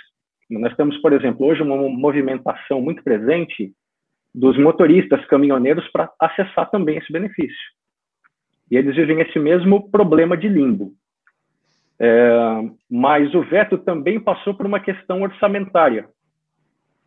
Nós 0.51 0.75
temos, 0.75 0.97
por 0.99 1.13
exemplo, 1.13 1.47
hoje 1.47 1.63
uma 1.63 1.77
movimentação 1.77 2.83
muito 2.83 3.01
presente 3.05 3.73
dos 4.35 4.59
motoristas 4.59 5.25
caminhoneiros 5.27 5.87
para 5.93 6.11
acessar 6.21 6.69
também 6.69 6.99
esse 6.99 7.13
benefício. 7.13 7.57
E 8.69 8.77
eles 8.77 8.97
vivem 8.97 9.21
esse 9.21 9.39
mesmo 9.39 9.89
problema 9.89 10.37
de 10.37 10.49
limbo. 10.49 10.95
É, 12.01 12.41
mas 12.91 13.33
o 13.33 13.43
veto 13.43 13.79
também 13.79 14.19
passou 14.19 14.53
por 14.53 14.67
uma 14.67 14.81
questão 14.81 15.23
orçamentária. 15.23 16.09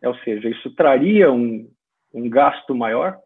É, 0.00 0.08
ou 0.08 0.14
seja, 0.20 0.48
isso 0.48 0.74
traria 0.74 1.30
um, 1.30 1.68
um 2.14 2.30
gasto 2.30 2.74
maior 2.74 3.18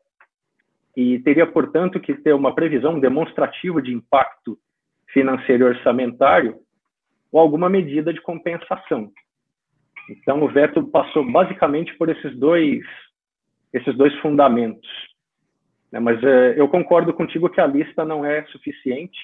e 0.97 1.21
teria, 1.21 1.47
portanto, 1.47 2.01
que 2.01 2.15
ter 2.15 2.33
uma 2.33 2.53
previsão 2.53 2.99
demonstrativa 2.99 3.81
de 3.81 3.95
impacto 3.95 4.59
financeiro 5.13 5.67
e 5.67 5.69
orçamentário 5.69 6.66
ou 7.37 7.41
alguma 7.43 7.69
medida 7.69 8.15
de 8.15 8.21
compensação. 8.23 9.13
Então, 10.09 10.43
o 10.43 10.49
veto 10.49 10.83
passou 10.87 11.23
basicamente 11.31 11.95
por 11.99 12.09
esses 12.09 12.35
dois 12.39 12.83
esses 13.75 13.95
dois 13.95 14.15
fundamentos. 14.21 14.89
Né? 15.93 16.01
Mas 16.01 16.23
é, 16.25 16.59
eu 16.59 16.67
concordo 16.67 17.13
contigo 17.13 17.51
que 17.51 17.61
a 17.61 17.67
lista 17.67 18.07
não 18.07 18.25
é 18.25 18.43
suficiente, 18.47 19.19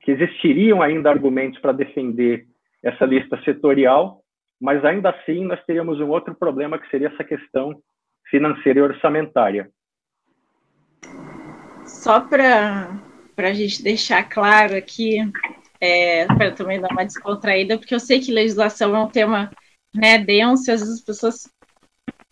que 0.00 0.10
existiriam 0.10 0.82
ainda 0.82 1.10
argumentos 1.10 1.60
para 1.60 1.70
defender 1.70 2.44
essa 2.82 3.04
lista 3.04 3.40
setorial, 3.44 4.20
mas 4.60 4.84
ainda 4.84 5.10
assim 5.10 5.44
nós 5.44 5.64
teríamos 5.64 6.00
um 6.00 6.08
outro 6.08 6.34
problema 6.34 6.76
que 6.76 6.90
seria 6.90 7.06
essa 7.06 7.22
questão 7.22 7.80
financeira 8.28 8.80
e 8.80 8.82
orçamentária. 8.82 9.70
Só 11.86 12.20
para 12.20 12.88
a 13.36 13.52
gente 13.52 13.80
deixar 13.80 14.28
claro 14.28 14.74
aqui, 14.74 15.18
é, 15.82 16.26
para 16.26 16.52
também 16.52 16.80
dar 16.80 16.92
uma 16.92 17.04
descontraída, 17.04 17.76
porque 17.76 17.92
eu 17.92 17.98
sei 17.98 18.20
que 18.20 18.30
legislação 18.30 18.94
é 18.94 19.00
um 19.00 19.08
tema 19.08 19.50
né, 19.92 20.16
denso, 20.16 20.70
às 20.70 20.78
vezes 20.78 21.00
as 21.00 21.04
pessoas 21.04 21.52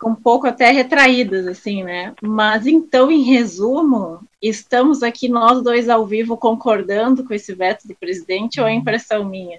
um 0.03 0.15
pouco 0.15 0.47
até 0.47 0.71
retraídas, 0.71 1.47
assim, 1.47 1.83
né? 1.83 2.15
Mas 2.23 2.67
então, 2.67 3.11
em 3.11 3.23
resumo, 3.23 4.21
estamos 4.41 5.03
aqui 5.03 5.29
nós 5.29 5.63
dois 5.63 5.91
ao 5.91 6.07
vivo 6.07 6.39
concordando 6.39 7.23
com 7.23 7.35
esse 7.35 7.55
veto 7.55 7.87
do 7.87 7.95
presidente 7.95 8.61
ou 8.61 8.67
é 8.67 8.73
impressão 8.73 9.29
minha? 9.29 9.59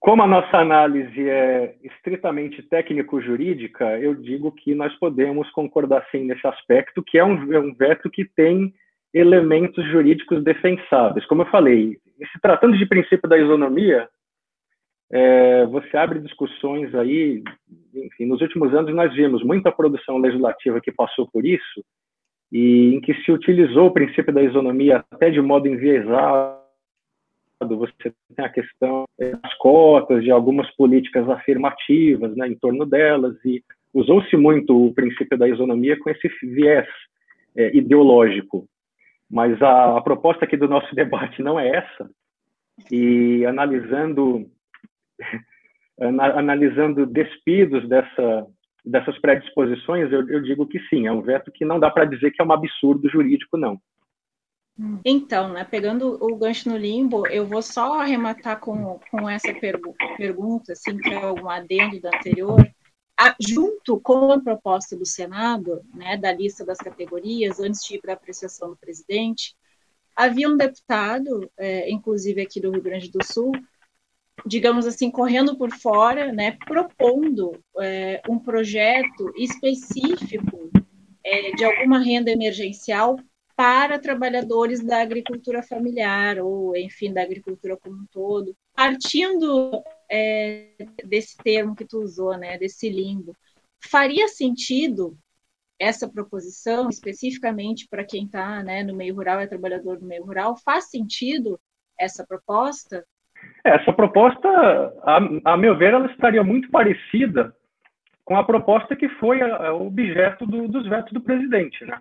Como 0.00 0.22
a 0.22 0.26
nossa 0.26 0.56
análise 0.56 1.28
é 1.28 1.74
estritamente 1.82 2.62
técnico-jurídica, 2.62 3.98
eu 3.98 4.14
digo 4.14 4.50
que 4.52 4.74
nós 4.74 4.94
podemos 4.98 5.50
concordar 5.50 6.06
sim 6.10 6.24
nesse 6.24 6.46
aspecto, 6.46 7.02
que 7.02 7.18
é 7.18 7.24
um, 7.24 7.52
é 7.52 7.58
um 7.58 7.74
veto 7.74 8.08
que 8.08 8.24
tem 8.24 8.72
elementos 9.16 9.82
jurídicos 9.86 10.44
defensáveis. 10.44 11.24
Como 11.26 11.40
eu 11.40 11.46
falei, 11.46 11.98
se 12.18 12.40
tratando 12.40 12.76
de 12.76 12.84
princípio 12.84 13.26
da 13.26 13.38
isonomia, 13.38 14.06
é, 15.10 15.64
você 15.66 15.96
abre 15.96 16.18
discussões 16.18 16.94
aí, 16.94 17.42
enfim, 17.94 18.26
nos 18.26 18.42
últimos 18.42 18.74
anos 18.74 18.94
nós 18.94 19.14
vimos 19.14 19.42
muita 19.42 19.72
produção 19.72 20.18
legislativa 20.18 20.82
que 20.82 20.92
passou 20.92 21.26
por 21.28 21.46
isso 21.46 21.82
e 22.52 22.94
em 22.94 23.00
que 23.00 23.14
se 23.22 23.32
utilizou 23.32 23.86
o 23.86 23.92
princípio 23.92 24.34
da 24.34 24.42
isonomia 24.42 25.02
até 25.10 25.30
de 25.30 25.40
modo 25.40 25.66
enviesado. 25.66 26.60
Você 27.58 28.12
tem 28.36 28.44
a 28.44 28.50
questão 28.50 29.04
das 29.18 29.54
cotas, 29.54 30.22
de 30.22 30.30
algumas 30.30 30.70
políticas 30.76 31.26
afirmativas 31.30 32.36
né, 32.36 32.48
em 32.48 32.54
torno 32.54 32.84
delas, 32.84 33.34
e 33.46 33.64
usou-se 33.94 34.36
muito 34.36 34.88
o 34.88 34.92
princípio 34.92 35.38
da 35.38 35.48
isonomia 35.48 35.98
com 35.98 36.10
esse 36.10 36.28
viés 36.42 36.86
é, 37.56 37.74
ideológico. 37.74 38.68
Mas 39.30 39.60
a, 39.60 39.98
a 39.98 40.00
proposta 40.00 40.44
aqui 40.44 40.56
do 40.56 40.68
nosso 40.68 40.92
debate 40.94 41.42
não 41.42 41.58
é 41.58 41.68
essa. 41.68 42.10
E 42.90 43.44
analisando 43.46 44.50
analisando 45.98 47.06
despidos 47.06 47.88
dessa, 47.88 48.46
dessas 48.84 49.18
predisposições, 49.18 50.12
eu, 50.12 50.28
eu, 50.28 50.42
digo 50.42 50.66
que 50.66 50.78
sim, 50.88 51.06
é 51.06 51.12
um 51.12 51.22
veto 51.22 51.50
que 51.50 51.64
não 51.64 51.80
dá 51.80 51.90
para 51.90 52.04
dizer 52.04 52.32
que 52.32 52.42
é 52.42 52.44
um 52.44 52.52
absurdo 52.52 53.08
jurídico, 53.08 53.56
não. 53.56 53.80
Então, 55.02 55.54
né, 55.54 55.64
pegando 55.64 56.22
o 56.22 56.36
gancho 56.36 56.68
no 56.68 56.76
limbo, 56.76 57.26
eu 57.28 57.46
vou 57.46 57.62
só 57.62 57.98
arrematar 57.98 58.60
com, 58.60 59.00
com 59.10 59.28
essa 59.28 59.52
pergu 59.54 59.94
pergunta, 60.18 60.72
assim, 60.72 60.98
que 60.98 61.14
é 61.14 61.32
um 61.32 61.48
adendo 61.48 61.98
da 61.98 62.10
anterior, 62.10 62.60
a, 63.18 63.34
junto 63.40 63.98
com 64.00 64.30
a 64.30 64.40
proposta 64.40 64.96
do 64.96 65.06
Senado, 65.06 65.82
né, 65.94 66.16
da 66.16 66.32
lista 66.32 66.64
das 66.64 66.78
categorias, 66.78 67.58
antes 67.58 67.82
de 67.84 67.94
ir 67.94 68.00
para 68.00 68.12
a 68.12 68.16
apreciação 68.16 68.70
do 68.70 68.76
presidente, 68.76 69.56
havia 70.14 70.48
um 70.48 70.56
deputado, 70.56 71.50
é, 71.56 71.90
inclusive 71.90 72.40
aqui 72.42 72.60
do 72.60 72.70
Rio 72.70 72.82
Grande 72.82 73.10
do 73.10 73.24
Sul, 73.24 73.52
digamos 74.44 74.86
assim, 74.86 75.10
correndo 75.10 75.56
por 75.56 75.70
fora, 75.72 76.30
né, 76.30 76.58
propondo 76.66 77.58
é, 77.80 78.20
um 78.28 78.38
projeto 78.38 79.32
específico 79.36 80.70
é, 81.24 81.52
de 81.52 81.64
alguma 81.64 81.98
renda 81.98 82.30
emergencial 82.30 83.16
para 83.56 83.98
trabalhadores 83.98 84.84
da 84.84 85.00
agricultura 85.00 85.62
familiar 85.62 86.38
ou, 86.38 86.76
enfim, 86.76 87.12
da 87.12 87.22
agricultura 87.22 87.76
como 87.78 87.96
um 87.96 88.06
todo, 88.12 88.54
partindo 88.74 89.82
é, 90.10 90.68
desse 91.04 91.36
termo 91.38 91.74
que 91.74 91.84
tu 91.84 92.00
usou, 92.00 92.36
né, 92.36 92.58
desse 92.58 92.88
limbo, 92.88 93.34
faria 93.80 94.28
sentido 94.28 95.16
essa 95.78 96.08
proposição 96.08 96.88
especificamente 96.88 97.86
para 97.88 98.04
quem 98.04 98.24
está 98.24 98.62
né, 98.62 98.82
no 98.82 98.94
meio 98.94 99.14
rural, 99.14 99.40
é 99.40 99.46
trabalhador 99.46 99.98
do 99.98 100.06
meio 100.06 100.24
rural, 100.24 100.56
faz 100.64 100.90
sentido 100.90 101.60
essa 101.98 102.26
proposta? 102.26 103.04
Essa 103.62 103.92
proposta, 103.92 104.48
a, 105.02 105.52
a, 105.52 105.56
meu 105.56 105.76
ver, 105.76 105.92
ela 105.92 106.10
estaria 106.10 106.42
muito 106.42 106.70
parecida 106.70 107.54
com 108.24 108.36
a 108.36 108.44
proposta 108.44 108.96
que 108.96 109.08
foi 109.08 109.42
objeto 109.42 110.46
do, 110.46 110.66
dos 110.66 110.88
vetos 110.88 111.12
do 111.12 111.20
presidente, 111.20 111.84
né? 111.84 112.00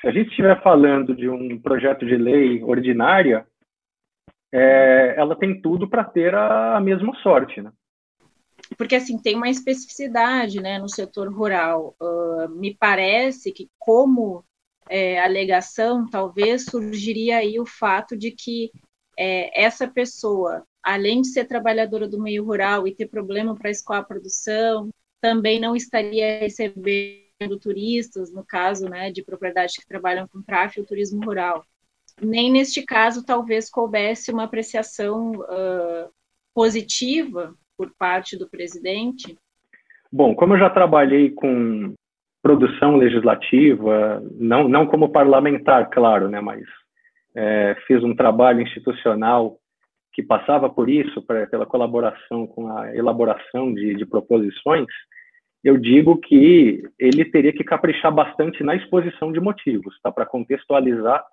Se 0.00 0.06
a 0.06 0.12
gente 0.12 0.30
estiver 0.30 0.62
falando 0.62 1.14
de 1.14 1.28
um 1.28 1.58
projeto 1.58 2.06
de 2.06 2.16
lei 2.16 2.62
ordinária, 2.62 3.44
é, 4.52 5.14
ela 5.16 5.36
tem 5.36 5.60
tudo 5.60 5.88
para 5.88 6.04
ter 6.04 6.34
a, 6.34 6.76
a, 6.76 6.80
mesma 6.80 7.14
sorte, 7.22 7.60
né? 7.60 7.72
Porque, 8.76 8.96
assim, 8.96 9.18
tem 9.18 9.34
uma 9.34 9.48
especificidade 9.48 10.60
né, 10.60 10.78
no 10.78 10.88
setor 10.88 11.32
rural. 11.32 11.94
Uh, 12.00 12.48
me 12.50 12.74
parece 12.74 13.52
que, 13.52 13.68
como 13.78 14.44
é, 14.88 15.20
alegação, 15.20 16.06
talvez 16.08 16.64
surgiria 16.64 17.38
aí 17.38 17.58
o 17.58 17.66
fato 17.66 18.16
de 18.16 18.30
que 18.30 18.70
é, 19.18 19.64
essa 19.64 19.88
pessoa, 19.88 20.64
além 20.82 21.22
de 21.22 21.28
ser 21.28 21.46
trabalhadora 21.46 22.08
do 22.08 22.20
meio 22.20 22.44
rural 22.44 22.86
e 22.86 22.94
ter 22.94 23.06
problema 23.06 23.54
para 23.54 23.70
escoar 23.70 24.00
a 24.00 24.04
produção, 24.04 24.90
também 25.20 25.60
não 25.60 25.74
estaria 25.74 26.38
recebendo 26.38 27.58
turistas, 27.60 28.32
no 28.32 28.44
caso 28.44 28.88
né, 28.88 29.10
de 29.10 29.22
propriedades 29.22 29.76
que 29.76 29.86
trabalham 29.86 30.28
com 30.28 30.42
tráfego 30.42 30.86
turismo 30.86 31.24
rural. 31.24 31.64
Nem 32.20 32.50
neste 32.50 32.84
caso, 32.84 33.24
talvez 33.24 33.70
coubesse 33.70 34.32
uma 34.32 34.44
apreciação 34.44 35.32
uh, 35.32 36.10
positiva 36.54 37.54
por 37.76 37.92
parte 37.96 38.36
do 38.36 38.48
presidente. 38.48 39.38
Bom, 40.10 40.34
como 40.34 40.54
eu 40.54 40.58
já 40.58 40.70
trabalhei 40.70 41.30
com 41.30 41.94
produção 42.42 42.96
legislativa, 42.96 44.22
não, 44.32 44.68
não 44.68 44.86
como 44.86 45.10
parlamentar, 45.10 45.90
claro, 45.90 46.28
né, 46.28 46.40
mas 46.40 46.64
é, 47.34 47.76
fiz 47.86 48.02
um 48.02 48.14
trabalho 48.14 48.62
institucional 48.62 49.58
que 50.12 50.22
passava 50.22 50.68
por 50.68 50.88
isso, 50.88 51.22
pra, 51.22 51.46
pela 51.46 51.66
colaboração 51.66 52.46
com 52.46 52.76
a 52.76 52.94
elaboração 52.96 53.72
de, 53.72 53.94
de 53.94 54.06
proposições, 54.06 54.86
eu 55.62 55.76
digo 55.76 56.16
que 56.16 56.82
ele 56.98 57.24
teria 57.24 57.52
que 57.52 57.64
caprichar 57.64 58.12
bastante 58.12 58.64
na 58.64 58.74
exposição 58.74 59.30
de 59.32 59.40
motivos, 59.40 59.98
tá? 60.02 60.10
para 60.10 60.26
contextualizar 60.26 61.24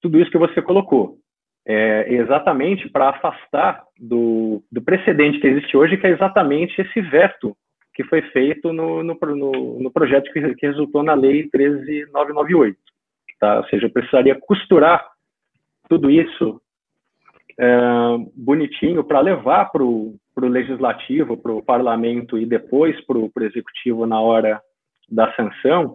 tudo 0.00 0.20
isso 0.20 0.30
que 0.30 0.38
você 0.38 0.60
colocou. 0.62 1.18
É, 1.66 2.10
exatamente 2.14 2.88
para 2.88 3.10
afastar 3.10 3.84
do, 3.98 4.62
do 4.72 4.80
precedente 4.80 5.38
que 5.38 5.46
existe 5.46 5.76
hoje, 5.76 5.98
que 5.98 6.06
é 6.06 6.10
exatamente 6.10 6.80
esse 6.80 7.00
veto 7.02 7.54
que 7.92 8.04
foi 8.04 8.22
feito 8.30 8.72
no, 8.72 9.02
no, 9.02 9.18
no, 9.20 9.78
no 9.80 9.90
projeto 9.90 10.32
que, 10.32 10.54
que, 10.54 10.66
resultou 10.66 11.02
na 11.02 11.14
Lei 11.14 11.48
13998. 11.50 12.78
Tá? 13.38 13.58
Ou 13.58 13.64
seja, 13.64 13.86
eu 13.86 13.90
precisaria 13.90 14.34
costurar 14.40 15.04
tudo 15.88 16.10
isso 16.10 16.60
é, 17.58 17.68
bonitinho 18.36 19.02
para 19.02 19.20
levar 19.20 19.66
para 19.72 19.82
o 19.82 20.16
legislativo, 20.36 21.36
para 21.36 21.52
o 21.52 21.62
parlamento 21.62 22.38
e 22.38 22.46
depois 22.46 22.98
para 23.04 23.18
o 23.18 23.32
executivo 23.40 24.06
na 24.06 24.20
hora 24.20 24.62
da 25.10 25.34
sanção, 25.34 25.94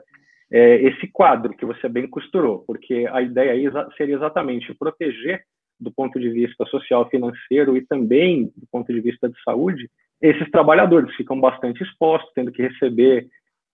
é, 0.51 0.75
esse 0.83 1.07
quadro 1.07 1.53
que 1.55 1.65
você 1.65 1.89
bem 1.89 2.07
costurou, 2.07 2.63
porque 2.65 3.07
a 3.11 3.21
ideia 3.21 3.51
aí 3.51 3.65
seria 3.97 4.15
exatamente 4.15 4.73
proteger 4.73 5.43
do 5.79 5.91
ponto 5.91 6.19
de 6.19 6.29
vista 6.29 6.65
social, 6.65 7.09
financeiro 7.09 7.75
e 7.75 7.85
também 7.85 8.45
do 8.55 8.67
ponto 8.71 8.93
de 8.93 9.01
vista 9.01 9.27
de 9.27 9.41
saúde 9.43 9.89
esses 10.23 10.49
trabalhadores 10.49 11.13
ficam 11.15 11.37
bastante 11.37 11.83
expostos, 11.83 12.31
tendo 12.33 12.49
que 12.49 12.61
receber 12.61 13.27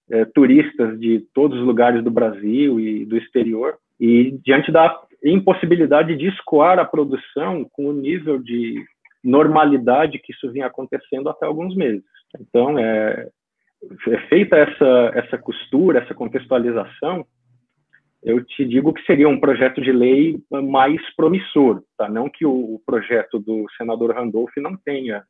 é, 0.09 0.25
turistas 0.25 0.99
de 0.99 1.19
todos 1.31 1.59
os 1.59 1.65
lugares 1.65 2.03
do 2.03 2.09
Brasil 2.09 2.79
e 2.79 3.05
do 3.05 3.15
exterior, 3.15 3.77
e 3.99 4.31
diante 4.43 4.71
da 4.71 4.99
impossibilidade 5.23 6.17
de 6.17 6.27
escoar 6.27 6.79
a 6.79 6.85
produção 6.85 7.63
com 7.71 7.85
o 7.85 7.93
nível 7.93 8.39
de 8.39 8.83
normalidade 9.23 10.17
que 10.17 10.33
isso 10.33 10.51
vinha 10.51 10.65
acontecendo 10.65 11.29
até 11.29 11.45
alguns 11.45 11.75
meses. 11.75 12.03
Então, 12.39 12.79
é, 12.79 13.29
feita 14.29 14.57
essa, 14.57 15.11
essa 15.15 15.37
costura, 15.37 15.99
essa 15.99 16.13
contextualização, 16.13 17.25
eu 18.21 18.43
te 18.43 18.65
digo 18.65 18.93
que 18.93 19.05
seria 19.05 19.29
um 19.29 19.39
projeto 19.39 19.81
de 19.81 19.91
lei 19.91 20.41
mais 20.51 21.01
promissor, 21.15 21.81
tá? 21.97 22.09
Não 22.09 22.29
que 22.29 22.45
o 22.45 22.81
projeto 22.85 23.39
do 23.39 23.65
senador 23.77 24.13
Randolph 24.13 24.51
não 24.57 24.75
tenha 24.75 25.23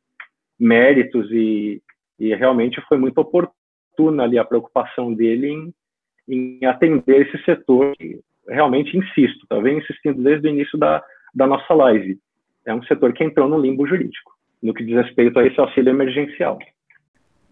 méritos 0.58 1.30
e, 1.30 1.80
e 2.18 2.34
realmente 2.34 2.80
foi 2.88 2.98
muito 2.98 3.18
oportuna 3.18 4.24
ali 4.24 4.38
a 4.38 4.44
preocupação 4.44 5.14
dele 5.14 5.48
em, 5.48 5.74
em 6.28 6.66
atender 6.66 7.28
esse 7.28 7.44
setor 7.44 7.96
que 7.96 8.20
realmente 8.48 8.96
insisto, 8.96 9.46
tá 9.46 9.58
vendo 9.60 9.78
insistindo 9.78 10.22
desde 10.22 10.48
o 10.48 10.50
início 10.50 10.76
da, 10.76 11.02
da 11.34 11.46
nossa 11.46 11.72
live. 11.72 12.18
É 12.66 12.74
um 12.74 12.82
setor 12.82 13.12
que 13.12 13.22
entrou 13.22 13.48
no 13.48 13.58
limbo 13.58 13.86
jurídico, 13.86 14.32
no 14.60 14.74
que 14.74 14.84
diz 14.84 14.96
respeito 14.96 15.38
a 15.38 15.46
esse 15.46 15.58
auxílio 15.60 15.90
emergencial. 15.90 16.58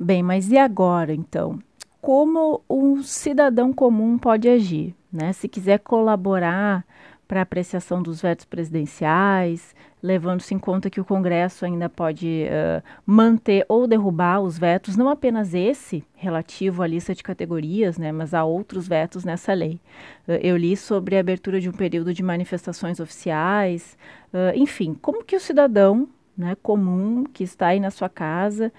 Bem, 0.00 0.22
mas 0.22 0.50
e 0.52 0.56
agora, 0.56 1.12
então? 1.12 1.58
Como 2.00 2.62
um 2.70 3.02
cidadão 3.02 3.72
comum 3.72 4.16
pode 4.16 4.48
agir? 4.48 4.94
Né? 5.12 5.32
Se 5.32 5.48
quiser 5.48 5.80
colaborar 5.80 6.86
para 7.26 7.42
apreciação 7.42 8.00
dos 8.00 8.22
vetos 8.22 8.44
presidenciais, 8.44 9.74
levando-se 10.00 10.54
em 10.54 10.58
conta 10.58 10.88
que 10.88 11.00
o 11.00 11.04
Congresso 11.04 11.64
ainda 11.64 11.88
pode 11.88 12.46
uh, 12.46 12.82
manter 13.04 13.66
ou 13.68 13.88
derrubar 13.88 14.40
os 14.40 14.56
vetos, 14.56 14.96
não 14.96 15.08
apenas 15.08 15.52
esse 15.52 16.04
relativo 16.14 16.82
à 16.82 16.86
lista 16.86 17.12
de 17.12 17.22
categorias, 17.22 17.98
né, 17.98 18.12
mas 18.12 18.32
há 18.32 18.44
outros 18.44 18.86
vetos 18.86 19.24
nessa 19.24 19.52
lei. 19.52 19.80
Uh, 20.28 20.38
eu 20.40 20.56
li 20.56 20.76
sobre 20.76 21.16
a 21.16 21.20
abertura 21.20 21.60
de 21.60 21.68
um 21.68 21.72
período 21.72 22.14
de 22.14 22.22
manifestações 22.22 23.00
oficiais, 23.00 23.98
uh, 24.32 24.56
enfim, 24.56 24.94
como 24.94 25.24
que 25.24 25.36
o 25.36 25.40
cidadão 25.40 26.08
né, 26.38 26.56
comum 26.62 27.24
que 27.24 27.42
está 27.42 27.68
aí 27.68 27.80
na 27.80 27.90
sua 27.90 28.08
casa 28.08 28.72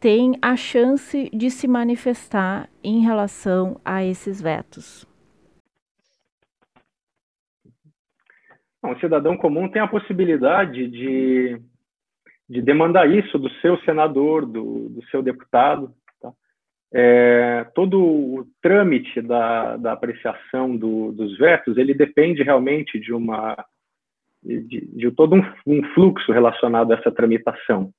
tem 0.00 0.36
a 0.42 0.56
chance 0.56 1.30
de 1.30 1.48
se 1.48 1.68
manifestar 1.68 2.68
em 2.82 3.02
relação 3.02 3.80
a 3.84 4.02
esses 4.02 4.42
vetos? 4.42 5.06
Não, 8.82 8.92
o 8.92 8.98
cidadão 8.98 9.36
comum 9.36 9.68
tem 9.68 9.80
a 9.80 9.86
possibilidade 9.86 10.88
de, 10.88 11.60
de 12.50 12.60
demandar 12.60 13.08
isso 13.08 13.38
do 13.38 13.48
seu 13.60 13.78
senador, 13.82 14.44
do, 14.44 14.88
do 14.88 15.04
seu 15.04 15.22
deputado. 15.22 15.94
Tá? 16.20 16.32
É, 16.92 17.64
todo 17.72 18.02
o 18.02 18.46
trâmite 18.60 19.22
da, 19.22 19.76
da 19.76 19.92
apreciação 19.92 20.76
do, 20.76 21.12
dos 21.12 21.38
vetos, 21.38 21.76
ele 21.76 21.94
depende 21.94 22.42
realmente 22.42 22.98
de 22.98 23.12
uma 23.12 23.56
de, 24.42 24.86
de 24.86 25.10
todo 25.12 25.36
um, 25.36 25.42
um, 25.66 25.84
fluxo 25.94 26.32
relacionado 26.32 26.92
a 26.92 26.96
essa 26.96 27.12
tramitação. 27.12 27.92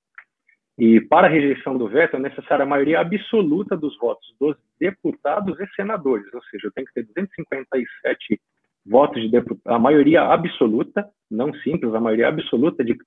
E 0.77 0.99
para 1.01 1.27
a 1.27 1.29
rejeição 1.29 1.77
do 1.77 1.87
veto 1.87 2.15
é 2.15 2.19
necessária 2.19 2.63
a 2.63 2.67
maioria 2.67 2.99
absoluta 2.99 3.77
dos 3.77 3.97
votos 3.97 4.27
dos 4.39 4.57
deputados 4.79 5.59
e 5.59 5.67
senadores, 5.75 6.33
ou 6.33 6.43
seja, 6.45 6.71
tem 6.73 6.83
que 6.83 6.93
ter 6.93 7.05
257 7.05 8.41
votos 8.85 9.21
de 9.21 9.29
deputados, 9.29 9.61
a 9.65 9.79
maioria 9.79 10.23
absoluta, 10.23 11.07
não 11.29 11.53
simples, 11.55 11.93
a 11.93 11.99
maioria 11.99 12.27
absoluta 12.27 12.83
de 12.83 12.97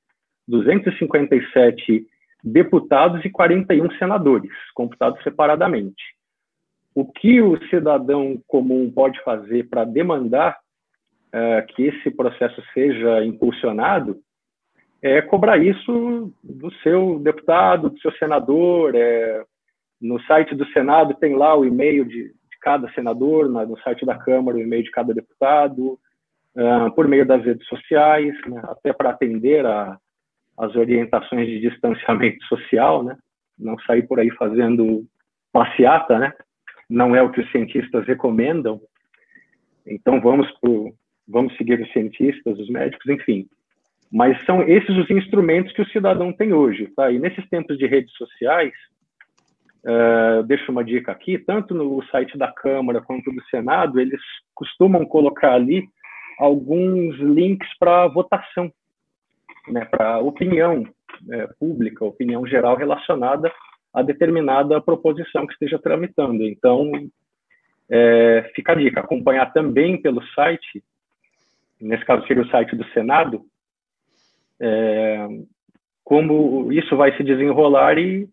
257 0.48 2.06
deputados 2.42 3.24
e 3.24 3.30
41 3.30 3.90
senadores, 3.98 4.52
computados 4.74 5.22
separadamente. 5.22 6.02
O 6.94 7.04
que 7.04 7.42
o 7.42 7.58
cidadão 7.68 8.40
comum 8.46 8.90
pode 8.90 9.22
fazer 9.22 9.68
para 9.68 9.84
demandar 9.84 10.56
uh, 11.36 11.66
que 11.68 11.84
esse 11.84 12.10
processo 12.10 12.62
seja 12.72 13.22
impulsionado 13.24 14.18
é 15.02 15.20
cobrar 15.20 15.58
isso 15.58 16.32
do 16.42 16.72
seu 16.82 17.18
deputado, 17.20 17.90
do 17.90 18.00
seu 18.00 18.10
senador. 18.12 18.94
É, 18.94 19.44
no 20.00 20.20
site 20.22 20.54
do 20.54 20.66
Senado 20.68 21.14
tem 21.14 21.36
lá 21.36 21.54
o 21.54 21.64
e-mail 21.64 22.04
de, 22.04 22.34
cada 22.60 22.90
senador, 22.94 23.48
no 23.48 23.78
site 23.78 24.04
da 24.04 24.16
Câmara, 24.18 24.56
o 24.56 24.60
e-mail 24.60 24.82
de 24.82 24.90
cada 24.90 25.14
deputado, 25.14 25.96
uh, 26.56 26.90
por 26.96 27.06
meio 27.06 27.24
das 27.24 27.44
redes 27.44 27.64
sociais, 27.68 28.34
né, 28.48 28.60
até 28.64 28.92
para 28.92 29.10
atender 29.10 29.64
a, 29.64 29.96
as 30.58 30.74
orientações 30.74 31.46
de 31.46 31.60
distanciamento 31.60 32.44
social, 32.46 33.04
né, 33.04 33.16
não 33.56 33.78
sair 33.80 34.02
por 34.02 34.18
aí 34.18 34.30
fazendo 34.32 35.06
passeata, 35.52 36.18
né, 36.18 36.32
não 36.90 37.14
é 37.14 37.22
o 37.22 37.30
que 37.30 37.40
os 37.40 37.50
cientistas 37.52 38.04
recomendam. 38.04 38.80
Então 39.86 40.20
vamos 40.20 40.50
vamos 41.28 41.56
seguir 41.56 41.80
os 41.80 41.90
cientistas, 41.92 42.58
os 42.58 42.68
médicos, 42.68 43.08
enfim. 43.08 43.46
Mas 44.12 44.42
são 44.44 44.62
esses 44.62 44.96
os 44.96 45.10
instrumentos 45.10 45.72
que 45.72 45.82
o 45.82 45.88
cidadão 45.88 46.32
tem 46.32 46.52
hoje, 46.52 46.86
tá? 46.94 47.10
E 47.10 47.18
nesses 47.18 47.48
tempos 47.48 47.76
de 47.78 47.86
redes 47.86 48.12
sociais, 48.14 48.72
Uh, 49.86 50.42
deixo 50.42 50.72
uma 50.72 50.82
dica 50.82 51.12
aqui, 51.12 51.38
tanto 51.38 51.72
no 51.72 52.02
site 52.06 52.36
da 52.36 52.50
Câmara 52.50 53.00
quanto 53.00 53.30
do 53.30 53.40
Senado, 53.44 54.00
eles 54.00 54.20
costumam 54.52 55.06
colocar 55.06 55.52
ali 55.52 55.88
alguns 56.40 57.16
links 57.18 57.68
para 57.78 58.08
votação, 58.08 58.68
né, 59.68 59.84
para 59.84 60.18
opinião 60.18 60.84
é, 61.30 61.46
pública, 61.58 62.04
opinião 62.04 62.44
geral 62.46 62.76
relacionada 62.76 63.52
a 63.94 64.02
determinada 64.02 64.80
proposição 64.80 65.46
que 65.46 65.52
esteja 65.52 65.78
tramitando. 65.78 66.42
Então, 66.42 66.90
é, 67.88 68.50
fica 68.54 68.72
a 68.72 68.74
dica, 68.74 69.00
acompanhar 69.00 69.52
também 69.52 70.00
pelo 70.02 70.22
site, 70.34 70.82
nesse 71.80 72.04
caso 72.04 72.26
seria 72.26 72.42
o 72.42 72.48
site 72.48 72.74
do 72.76 72.84
Senado, 72.92 73.44
é, 74.60 75.26
como 76.04 76.72
isso 76.72 76.96
vai 76.96 77.16
se 77.16 77.22
desenrolar 77.22 77.98
e 77.98 78.28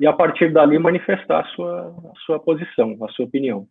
e 0.00 0.06
a 0.06 0.12
partir 0.12 0.52
dali 0.52 0.78
manifestar 0.78 1.40
a 1.40 1.48
sua, 1.48 1.88
a 1.88 2.18
sua 2.24 2.38
posição, 2.38 2.96
a 3.02 3.08
sua 3.08 3.24
opinião. 3.24 3.68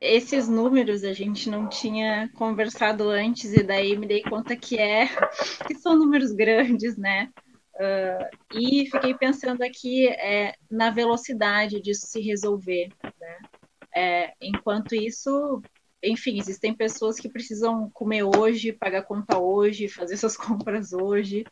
esses 0.00 0.48
números 0.48 1.04
a 1.04 1.12
gente 1.12 1.50
não 1.50 1.68
tinha 1.68 2.30
conversado 2.34 3.08
antes 3.10 3.52
e 3.52 3.62
daí 3.62 3.96
me 3.96 4.06
dei 4.06 4.22
conta 4.22 4.56
que 4.56 4.78
é 4.78 5.08
que 5.66 5.74
são 5.74 5.96
números 5.96 6.32
grandes, 6.32 6.96
né? 6.96 7.30
Uh, 7.74 8.58
e 8.58 8.90
fiquei 8.90 9.14
pensando 9.14 9.62
aqui 9.62 10.08
é, 10.08 10.54
na 10.68 10.90
velocidade 10.90 11.80
disso 11.80 12.06
se 12.06 12.20
resolver, 12.20 12.88
né? 13.04 13.38
É, 13.94 14.32
enquanto 14.40 14.94
isso, 14.94 15.62
enfim, 16.02 16.38
existem 16.38 16.74
pessoas 16.74 17.18
que 17.18 17.28
precisam 17.28 17.90
comer 17.90 18.22
hoje, 18.22 18.72
pagar 18.72 19.02
conta 19.02 19.38
hoje, 19.38 19.88
fazer 19.88 20.16
suas 20.16 20.36
compras 20.38 20.92
hoje, 20.92 21.44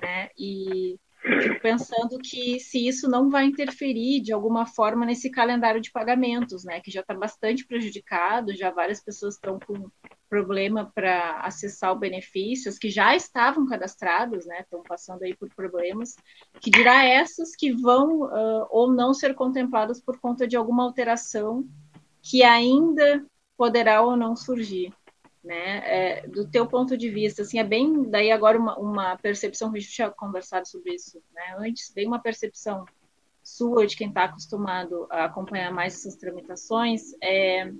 né? 0.00 0.28
E 0.38 0.98
fico 1.40 1.60
pensando 1.60 2.18
que 2.18 2.60
se 2.60 2.86
isso 2.86 3.08
não 3.08 3.30
vai 3.30 3.46
interferir 3.46 4.20
de 4.20 4.32
alguma 4.32 4.66
forma 4.66 5.06
nesse 5.06 5.30
calendário 5.30 5.80
de 5.80 5.90
pagamentos, 5.90 6.64
né? 6.64 6.80
Que 6.80 6.90
já 6.90 7.00
está 7.00 7.14
bastante 7.14 7.66
prejudicado, 7.66 8.54
já 8.54 8.70
várias 8.70 9.02
pessoas 9.02 9.34
estão 9.34 9.58
com 9.58 9.90
problema 10.28 10.90
para 10.94 11.40
acessar 11.40 11.92
o 11.92 11.98
benefício, 11.98 12.72
que 12.78 12.90
já 12.90 13.14
estavam 13.14 13.66
cadastrados, 13.66 14.44
né? 14.46 14.60
Estão 14.60 14.82
passando 14.82 15.22
aí 15.22 15.34
por 15.34 15.48
problemas, 15.54 16.14
que 16.60 16.70
dirá 16.70 17.04
essas 17.04 17.54
que 17.56 17.72
vão 17.72 18.22
uh, 18.22 18.66
ou 18.70 18.92
não 18.92 19.14
ser 19.14 19.34
contempladas 19.34 20.00
por 20.00 20.18
conta 20.18 20.46
de 20.46 20.56
alguma 20.56 20.82
alteração 20.82 21.64
que 22.20 22.42
ainda 22.42 23.24
poderá 23.56 24.02
ou 24.02 24.16
não 24.16 24.36
surgir. 24.36 24.92
Né? 25.42 25.82
É, 25.84 26.26
do 26.26 26.48
teu 26.48 26.66
ponto 26.66 26.96
de 26.96 27.10
vista, 27.10 27.42
assim, 27.42 27.58
é 27.58 27.64
bem 27.64 28.08
daí 28.08 28.32
agora 28.32 28.58
uma, 28.58 28.78
uma 28.78 29.16
percepção 29.18 29.70
que 29.70 29.76
a 29.76 29.80
gente 29.80 29.92
tinha 29.92 30.10
conversado 30.10 30.66
sobre 30.66 30.94
isso, 30.94 31.22
né? 31.34 31.54
Antes, 31.58 31.92
bem 31.92 32.06
uma 32.06 32.18
percepção 32.18 32.86
sua 33.42 33.86
de 33.86 33.94
quem 33.94 34.08
está 34.08 34.24
acostumado 34.24 35.06
a 35.10 35.26
acompanhar 35.26 35.70
mais 35.70 35.94
essas 35.94 36.16
tramitações, 36.16 37.12
é, 37.22 37.70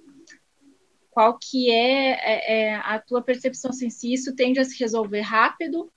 qual 1.11 1.39
que 1.41 1.71
é, 1.71 2.11
é, 2.11 2.53
é, 2.53 2.75
a 2.75 2.99
tua 2.99 3.23
percepção 3.23 3.71
assim, 3.71 3.89
se 3.89 4.13
isso 4.13 4.35
tende 4.35 4.61
a 4.61 4.65
se 4.65 4.79
resolver 4.79 5.23
rápido, 5.23 5.91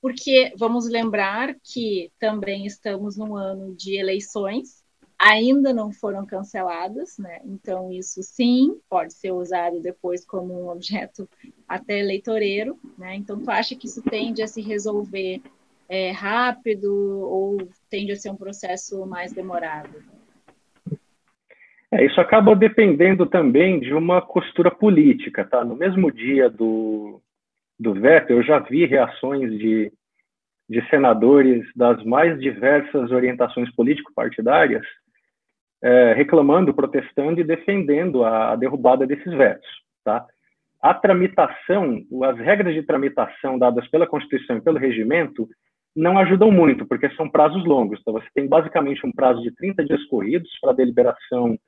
porque 0.00 0.52
vamos 0.58 0.88
lembrar 0.88 1.54
que 1.62 2.10
também 2.18 2.66
estamos 2.66 3.16
num 3.16 3.36
ano 3.36 3.74
de 3.74 3.96
eleições, 3.96 4.83
ainda 5.24 5.72
não 5.72 5.90
foram 5.90 6.26
canceladas, 6.26 7.16
né? 7.18 7.40
Então, 7.46 7.90
isso 7.90 8.22
sim 8.22 8.78
pode 8.90 9.14
ser 9.14 9.32
usado 9.32 9.80
depois 9.80 10.22
como 10.26 10.52
um 10.52 10.68
objeto 10.68 11.26
até 11.66 11.98
eleitoreiro, 11.98 12.78
né? 12.98 13.16
Então, 13.16 13.42
tu 13.42 13.50
acha 13.50 13.74
que 13.74 13.86
isso 13.86 14.02
tende 14.02 14.42
a 14.42 14.46
se 14.46 14.60
resolver 14.60 15.40
é, 15.88 16.10
rápido 16.10 16.92
ou 16.92 17.56
tende 17.88 18.12
a 18.12 18.16
ser 18.16 18.30
um 18.30 18.36
processo 18.36 19.06
mais 19.06 19.32
demorado? 19.32 19.96
É, 21.90 22.04
isso 22.04 22.20
acaba 22.20 22.54
dependendo 22.54 23.24
também 23.24 23.80
de 23.80 23.94
uma 23.94 24.20
costura 24.20 24.70
política, 24.70 25.42
tá? 25.42 25.64
No 25.64 25.74
mesmo 25.74 26.12
dia 26.12 26.50
do, 26.50 27.22
do 27.80 27.94
veto, 27.94 28.30
eu 28.30 28.42
já 28.42 28.58
vi 28.58 28.84
reações 28.84 29.50
de, 29.58 29.90
de 30.68 30.86
senadores 30.90 31.64
das 31.74 32.04
mais 32.04 32.38
diversas 32.38 33.10
orientações 33.10 33.74
político-partidárias 33.74 34.84
é, 35.84 36.14
reclamando, 36.14 36.72
protestando 36.72 37.38
e 37.38 37.44
defendendo 37.44 38.24
a, 38.24 38.52
a, 38.52 38.56
derrubada 38.56 39.06
desses 39.06 39.30
vetos. 39.34 39.68
Tá? 40.02 40.24
A 40.80 40.94
tramitação, 40.94 42.02
as 42.22 42.38
regras 42.38 42.72
de 42.72 42.82
tramitação 42.82 43.58
dadas 43.58 43.86
pela 43.88 44.06
Constituição 44.06 44.56
e 44.56 44.62
pelo 44.62 44.78
regimento 44.78 45.46
não 45.94 46.18
ajudam 46.18 46.50
muito, 46.50 46.86
porque 46.86 47.10
são 47.10 47.28
prazos 47.28 47.66
longos. 47.66 48.00
Então, 48.00 48.14
você 48.14 48.26
tem 48.34 48.48
basicamente 48.48 49.06
um 49.06 49.12
prazo 49.12 49.42
de 49.42 49.54
30 49.54 49.84
dias 49.84 50.02
corridos 50.06 50.50
para 50.58 50.70
a 50.70 50.74
deliberação 50.74 51.58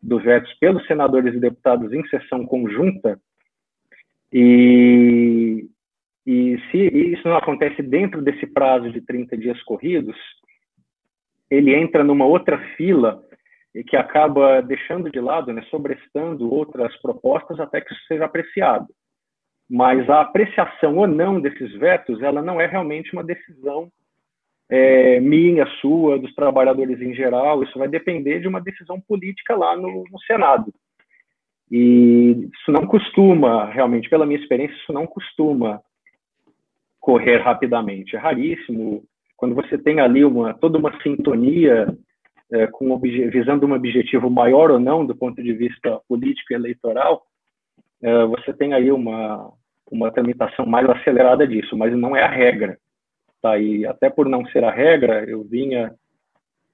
do 0.00 0.18
vetos 0.18 0.52
pelos 0.60 0.86
senadores 0.86 1.34
e 1.34 1.40
deputados 1.40 1.90
em 1.90 2.06
sessão 2.08 2.44
conjunta, 2.44 3.18
e, 4.30 5.66
e 6.26 6.58
se 6.70 6.76
isso 6.76 7.26
não 7.26 7.36
acontece 7.36 7.80
dentro 7.82 8.20
desse 8.20 8.46
prazo 8.46 8.90
de 8.90 9.00
30 9.00 9.38
dias 9.38 9.62
corridos, 9.62 10.16
ele 11.50 11.74
entra 11.74 12.04
numa 12.04 12.26
outra 12.26 12.58
fila 12.76 13.22
e 13.74 13.82
que 13.82 13.96
acaba 13.96 14.60
deixando 14.62 15.10
de 15.10 15.20
lado, 15.20 15.52
né, 15.52 15.62
sobrestando 15.70 16.52
outras 16.52 16.96
propostas 17.00 17.58
até 17.58 17.80
que 17.80 17.92
isso 17.92 18.06
seja 18.06 18.24
apreciado. 18.24 18.86
Mas 19.68 20.08
a 20.08 20.20
apreciação 20.20 20.96
ou 20.96 21.06
não 21.06 21.40
desses 21.40 21.72
vetos, 21.72 22.22
ela 22.22 22.40
não 22.40 22.60
é 22.60 22.66
realmente 22.66 23.12
uma 23.12 23.24
decisão 23.24 23.90
é, 24.68 25.20
minha, 25.20 25.66
sua, 25.80 26.18
dos 26.18 26.34
trabalhadores 26.34 27.00
em 27.00 27.14
geral, 27.14 27.62
isso 27.62 27.78
vai 27.78 27.88
depender 27.88 28.40
de 28.40 28.48
uma 28.48 28.60
decisão 28.60 29.00
política 29.00 29.54
lá 29.56 29.76
no, 29.76 30.04
no 30.10 30.20
Senado. 30.26 30.72
E 31.70 32.48
isso 32.54 32.70
não 32.70 32.86
costuma, 32.86 33.66
realmente, 33.66 34.08
pela 34.08 34.26
minha 34.26 34.38
experiência, 34.38 34.76
isso 34.76 34.92
não 34.92 35.06
costuma 35.06 35.80
correr 37.00 37.38
rapidamente. 37.38 38.16
É 38.16 38.18
raríssimo. 38.18 39.02
Quando 39.36 39.54
você 39.54 39.76
tem 39.76 40.00
ali 40.00 40.24
uma, 40.24 40.54
toda 40.54 40.78
uma 40.78 40.98
sintonia 41.02 41.86
é, 42.54 42.68
com 42.68 42.96
visando 42.98 43.66
um 43.66 43.72
objetivo 43.72 44.30
maior 44.30 44.70
ou 44.70 44.78
não 44.78 45.04
do 45.04 45.14
ponto 45.14 45.42
de 45.42 45.52
vista 45.52 46.00
político 46.08 46.52
e 46.52 46.54
eleitoral, 46.54 47.26
é, 48.00 48.24
você 48.26 48.52
tem 48.52 48.72
aí 48.72 48.92
uma, 48.92 49.52
uma 49.90 50.12
tramitação 50.12 50.64
mais 50.64 50.88
acelerada 50.88 51.46
disso, 51.48 51.76
mas 51.76 51.92
não 51.96 52.16
é 52.16 52.22
a 52.22 52.30
regra. 52.30 52.78
Tá? 53.42 53.58
E 53.58 53.84
até 53.84 54.08
por 54.08 54.28
não 54.28 54.46
ser 54.46 54.62
a 54.62 54.70
regra, 54.70 55.24
eu 55.28 55.42
vinha 55.42 55.92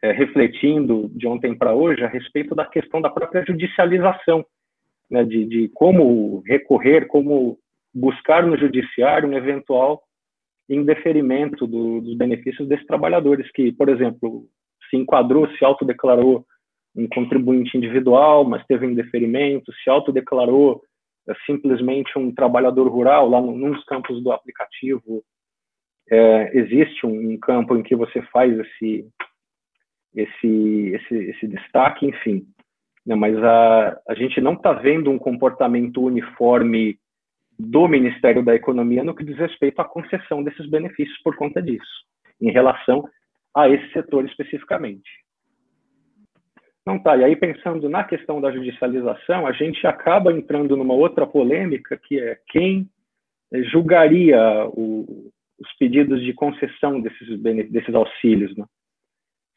é, 0.03 0.13
refletindo 0.13 1.11
de 1.15 1.27
ontem 1.27 1.57
para 1.57 1.75
hoje 1.75 2.05
a 2.05 2.09
respeito 2.09 2.55
da 2.55 2.67
questão 2.67 3.01
da 3.01 3.09
própria 3.09 3.43
judicialização, 3.47 4.45
né, 5.11 5.25
de, 5.25 5.47
de 5.47 5.69
como 5.69 6.43
recorrer, 6.47 7.07
como 7.07 7.59
buscar 7.93 8.47
no 8.47 8.57
judiciário 8.57 9.29
um 9.29 9.37
eventual 9.37 10.03
indeferimento 10.69 11.67
do, 11.67 12.01
dos 12.01 12.17
benefícios 12.17 12.69
desses 12.69 12.87
trabalhadores 12.87 13.51
que, 13.51 13.73
por 13.73 13.89
exemplo, 13.89 14.47
se 14.91 14.97
enquadrou, 14.97 15.49
se 15.57 15.65
autodeclarou 15.65 16.45
um 16.95 17.09
contribuinte 17.09 17.77
individual, 17.77 18.45
mas 18.45 18.67
teve 18.67 18.85
um 18.85 18.91
indeferimento, 18.91 19.73
se 19.83 19.89
autodeclarou 19.89 20.83
é, 21.29 21.35
simplesmente 21.47 22.19
um 22.19 22.35
trabalhador 22.35 22.89
rural, 22.89 23.29
lá 23.29 23.41
num 23.41 23.73
dos 23.73 23.85
campos 23.85 24.23
do 24.23 24.33
aplicativo, 24.33 25.23
é, 26.11 26.59
existe 26.59 27.07
um, 27.07 27.33
um, 27.33 27.39
campo 27.39 27.77
em 27.77 27.83
que 27.83 27.95
você 27.95 28.21
faz 28.33 28.53
esse, 28.59 29.07
esse, 30.15 30.93
esse, 30.95 31.15
esse 31.15 31.47
destaque, 31.47 32.07
enfim. 32.07 32.45
Né, 33.07 33.15
mas 33.15 33.37
a, 33.37 34.01
a 34.09 34.15
gente 34.15 34.41
não 34.41 34.55
está 34.55 34.73
vendo 34.73 35.11
um 35.11 35.19
comportamento 35.19 36.03
uniforme 36.03 36.99
do 37.59 37.87
Ministério 37.87 38.43
da 38.43 38.55
Economia 38.55 39.05
no 39.05 39.15
que 39.15 39.25
diz 39.25 39.37
respeito 39.37 39.81
à 39.81 39.85
concessão 39.85 40.43
desses 40.43 40.69
benefícios 40.69 41.21
por 41.23 41.37
conta 41.37 41.63
disso, 41.63 42.05
em 42.41 42.51
relação 42.51 43.09
a 43.55 43.69
esse 43.69 43.93
setor 43.93 44.25
especificamente. 44.25 45.11
Não 46.87 46.99
tá. 46.99 47.17
E 47.17 47.25
aí, 47.25 47.37
pensando 47.37 47.89
na 47.89 48.05
questão 48.05 48.41
da 48.41 48.51
judicialização, 48.51 49.47
a 49.47 49.53
gente 49.53 49.87
acaba 49.87 50.33
entrando 50.33 50.77
numa 50.77 50.95
outra 50.95 51.27
polêmica, 51.27 51.97
que 51.97 52.19
é 52.19 52.39
quem 52.49 52.89
julgaria 53.71 54.39
o, 54.69 55.31
os 55.59 55.73
pedidos 55.79 56.23
de 56.23 56.33
concessão 56.33 57.01
desses, 57.01 57.41
desses 57.71 57.95
auxílios. 57.95 58.57
Né? 58.57 58.65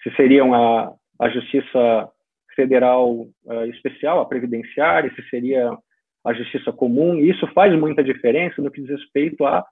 Se 0.02 0.14
seriam 0.16 0.54
a, 0.54 0.94
a 1.20 1.30
Justiça 1.30 2.10
Federal 2.56 3.10
uh, 3.12 3.66
Especial, 3.68 4.20
a 4.20 4.26
Previdenciária, 4.26 5.14
se 5.16 5.28
seria 5.30 5.76
a 6.26 6.34
Justiça 6.34 6.72
Comum. 6.72 7.16
E 7.16 7.30
isso 7.30 7.48
faz 7.54 7.74
muita 7.78 8.04
diferença 8.04 8.62
no 8.62 8.70
que 8.70 8.82
diz 8.82 8.90
respeito 8.90 9.46
à, 9.46 9.66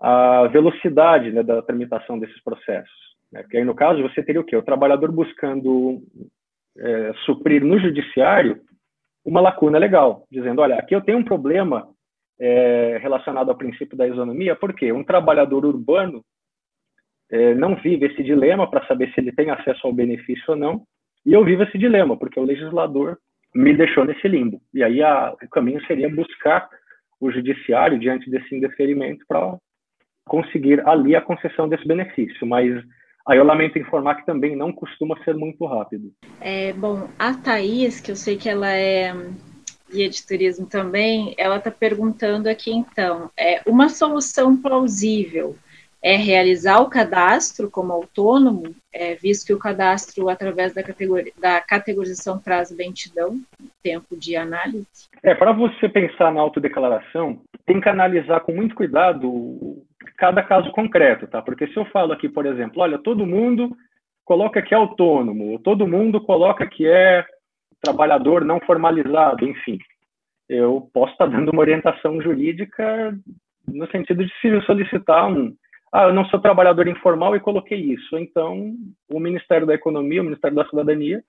à 0.00 0.46
velocidade 0.46 1.32
né, 1.32 1.42
da 1.42 1.60
tramitação 1.62 2.18
desses 2.18 2.40
processos. 2.42 3.08
Né? 3.32 3.42
Porque 3.42 3.58
aí, 3.58 3.64
no 3.64 3.74
caso, 3.74 4.02
você 4.02 4.22
teria 4.22 4.40
o 4.40 4.44
quê? 4.44 4.56
O 4.56 4.62
trabalhador 4.62 5.12
buscando 5.12 6.02
é, 6.76 7.12
suprir 7.24 7.64
no 7.64 7.78
judiciário 7.78 8.60
uma 9.24 9.40
lacuna 9.40 9.78
legal, 9.78 10.26
dizendo, 10.30 10.62
olha, 10.62 10.76
aqui 10.76 10.94
eu 10.94 11.02
tenho 11.02 11.18
um 11.18 11.24
problema 11.24 11.88
é, 12.40 12.98
relacionado 13.00 13.50
ao 13.50 13.58
princípio 13.58 13.96
da 13.96 14.06
isonomia, 14.06 14.56
porque 14.56 14.90
um 14.92 15.04
trabalhador 15.04 15.66
urbano 15.66 16.24
é, 17.30 17.54
não 17.54 17.76
vive 17.76 18.06
esse 18.06 18.22
dilema 18.22 18.70
para 18.70 18.86
saber 18.86 19.12
se 19.12 19.20
ele 19.20 19.32
tem 19.32 19.50
acesso 19.50 19.86
ao 19.86 19.92
benefício 19.92 20.44
ou 20.48 20.56
não, 20.56 20.82
e 21.26 21.32
eu 21.32 21.44
vivo 21.44 21.62
esse 21.62 21.76
dilema, 21.76 22.16
porque 22.16 22.40
o 22.40 22.44
legislador 22.44 23.18
me 23.54 23.74
deixou 23.76 24.04
nesse 24.04 24.26
limbo. 24.26 24.60
E 24.72 24.82
aí 24.82 25.02
a, 25.02 25.34
o 25.42 25.48
caminho 25.48 25.84
seria 25.86 26.08
buscar 26.08 26.68
o 27.20 27.30
judiciário 27.30 27.98
diante 27.98 28.30
desse 28.30 28.54
indeferimento 28.54 29.24
para 29.26 29.58
conseguir 30.26 30.86
ali 30.86 31.16
a 31.16 31.20
concessão 31.20 31.68
desse 31.68 31.86
benefício. 31.86 32.46
Mas 32.46 32.72
Aí 33.28 33.36
eu 33.36 33.44
lamento 33.44 33.78
informar 33.78 34.14
que 34.14 34.24
também 34.24 34.56
não 34.56 34.72
costuma 34.72 35.22
ser 35.22 35.34
muito 35.34 35.66
rápido. 35.66 36.12
É, 36.40 36.72
bom, 36.72 37.08
a 37.18 37.34
Thaís, 37.34 38.00
que 38.00 38.10
eu 38.10 38.16
sei 38.16 38.38
que 38.38 38.48
ela 38.48 38.72
é 38.72 39.14
guia 39.92 40.08
de 40.08 40.26
turismo 40.26 40.66
também, 40.66 41.34
ela 41.36 41.56
está 41.56 41.70
perguntando 41.70 42.48
aqui 42.48 42.70
então, 42.70 43.30
é 43.38 43.62
uma 43.66 43.88
solução 43.88 44.56
plausível 44.56 45.56
é 46.02 46.16
realizar 46.16 46.80
o 46.80 46.88
cadastro 46.88 47.70
como 47.70 47.92
autônomo, 47.92 48.74
é, 48.92 49.14
visto 49.14 49.46
que 49.46 49.52
o 49.52 49.58
cadastro, 49.58 50.28
através 50.28 50.72
da, 50.72 50.82
categoria, 50.82 51.32
da 51.38 51.60
categorização, 51.60 52.38
traz 52.38 52.70
lentidão, 52.70 53.40
tempo 53.82 54.16
de 54.16 54.36
análise? 54.36 54.86
É, 55.22 55.34
para 55.34 55.52
você 55.52 55.88
pensar 55.88 56.32
na 56.32 56.40
autodeclaração, 56.40 57.40
tem 57.66 57.80
que 57.80 57.88
analisar 57.88 58.40
com 58.40 58.52
muito 58.52 58.74
cuidado 58.74 59.67
cada 60.18 60.42
caso 60.42 60.70
concreto, 60.72 61.26
tá? 61.26 61.40
Porque 61.40 61.66
se 61.68 61.76
eu 61.76 61.84
falo 61.86 62.12
aqui, 62.12 62.28
por 62.28 62.44
exemplo, 62.44 62.82
olha, 62.82 62.98
todo 62.98 63.24
mundo 63.24 63.74
coloca 64.24 64.60
que 64.60 64.74
é 64.74 64.76
autônomo, 64.76 65.58
todo 65.60 65.86
mundo 65.86 66.20
coloca 66.20 66.66
que 66.66 66.86
é 66.86 67.24
trabalhador 67.80 68.44
não 68.44 68.60
formalizado, 68.60 69.48
enfim, 69.48 69.78
eu 70.48 70.90
posso 70.92 71.12
estar 71.12 71.26
dando 71.26 71.50
uma 71.50 71.60
orientação 71.60 72.20
jurídica 72.20 73.16
no 73.66 73.88
sentido 73.90 74.24
de 74.24 74.32
se 74.40 74.60
solicitar 74.66 75.28
um 75.30 75.54
ah, 75.92 76.04
eu 76.04 76.12
não 76.12 76.26
sou 76.26 76.38
trabalhador 76.38 76.86
informal 76.86 77.34
e 77.34 77.40
coloquei 77.40 77.78
isso. 77.80 78.18
Então, 78.18 78.74
o 79.08 79.18
Ministério 79.18 79.66
da 79.66 79.72
Economia, 79.74 80.20
o 80.20 80.24
Ministério 80.24 80.54
da 80.54 80.68
Cidadania, 80.68 81.24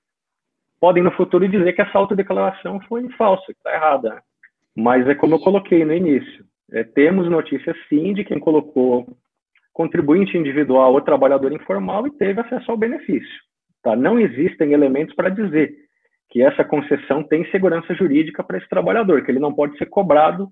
podem 0.80 1.02
no 1.02 1.12
futuro 1.12 1.48
dizer 1.48 1.72
que 1.74 1.82
essa 1.82 1.98
autodeclaração 1.98 2.80
foi 2.82 3.08
falsa, 3.12 3.46
que 3.46 3.52
está 3.54 3.74
errada. 3.74 4.22
Mas 4.76 5.08
é 5.08 5.16
como 5.16 5.36
eu 5.36 5.40
coloquei 5.40 5.86
no 5.86 5.94
início. 5.94 6.46
É, 6.72 6.84
temos 6.84 7.30
notícias, 7.30 7.76
sim, 7.88 8.14
de 8.14 8.24
quem 8.24 8.40
colocou 8.40 9.08
contribuinte 9.74 10.38
individual 10.38 10.94
ou 10.94 11.02
trabalhador 11.02 11.52
informal 11.52 12.06
e 12.06 12.12
teve 12.12 12.42
acesso 12.42 12.70
ao 12.70 12.78
benefício. 12.78 13.40
Tá? 13.82 13.96
Não 13.96 14.20
existem 14.20 14.74
elementos 14.74 15.16
para 15.16 15.30
dizer 15.30 15.74
que 16.30 16.42
essa 16.42 16.64
concessão 16.64 17.24
tem 17.24 17.50
segurança 17.50 17.94
jurídica 17.96 18.44
para 18.44 18.58
esse 18.58 18.70
trabalhador, 18.70 19.24
que 19.24 19.32
ele 19.32 19.40
não 19.40 19.54
pode 19.54 19.78
ser 19.78 19.88
cobrado 19.88 20.50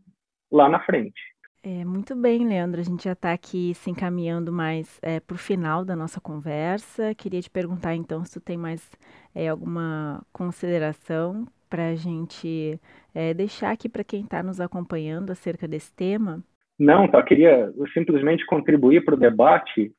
lá 0.52 0.70
na 0.70 0.80
frente. 0.80 1.22
É, 1.64 1.84
muito 1.84 2.16
bem, 2.16 2.48
Leandro. 2.48 2.80
A 2.80 2.84
gente 2.84 3.04
já 3.04 3.12
está 3.12 3.34
aqui 3.34 3.74
se 3.74 3.92
encaminhando 3.92 4.52
mais 4.54 5.00
é, 5.02 5.20
para 5.20 5.36
o 5.36 5.38
final 5.38 5.84
da 5.84 5.96
nossa 5.96 6.22
conversa. 6.22 7.14
Queria 7.14 7.42
te 7.42 7.50
perguntar, 7.50 7.96
então, 7.96 8.24
se 8.24 8.34
tu 8.34 8.40
tem 8.40 8.58
mais 8.58 8.90
é, 9.36 9.50
alguma 9.50 10.24
consideração 10.32 11.46
para 11.70 11.90
a 11.90 11.96
gente 11.96 12.80
é, 13.18 13.34
deixar 13.34 13.72
aqui 13.72 13.90
para 13.90 14.04
quem 14.04 14.22
está 14.22 14.44
nos 14.44 14.62
acompanhando 14.62 15.32
acerca 15.32 15.68
desse 15.68 15.92
tema. 15.96 16.44
Não. 16.78 17.10
Eu 17.12 17.24
queria 17.24 17.74
simplesmente 17.92 18.46
contribuir 18.46 19.04
para 19.04 19.16
o 19.16 19.20
debate 19.20 19.92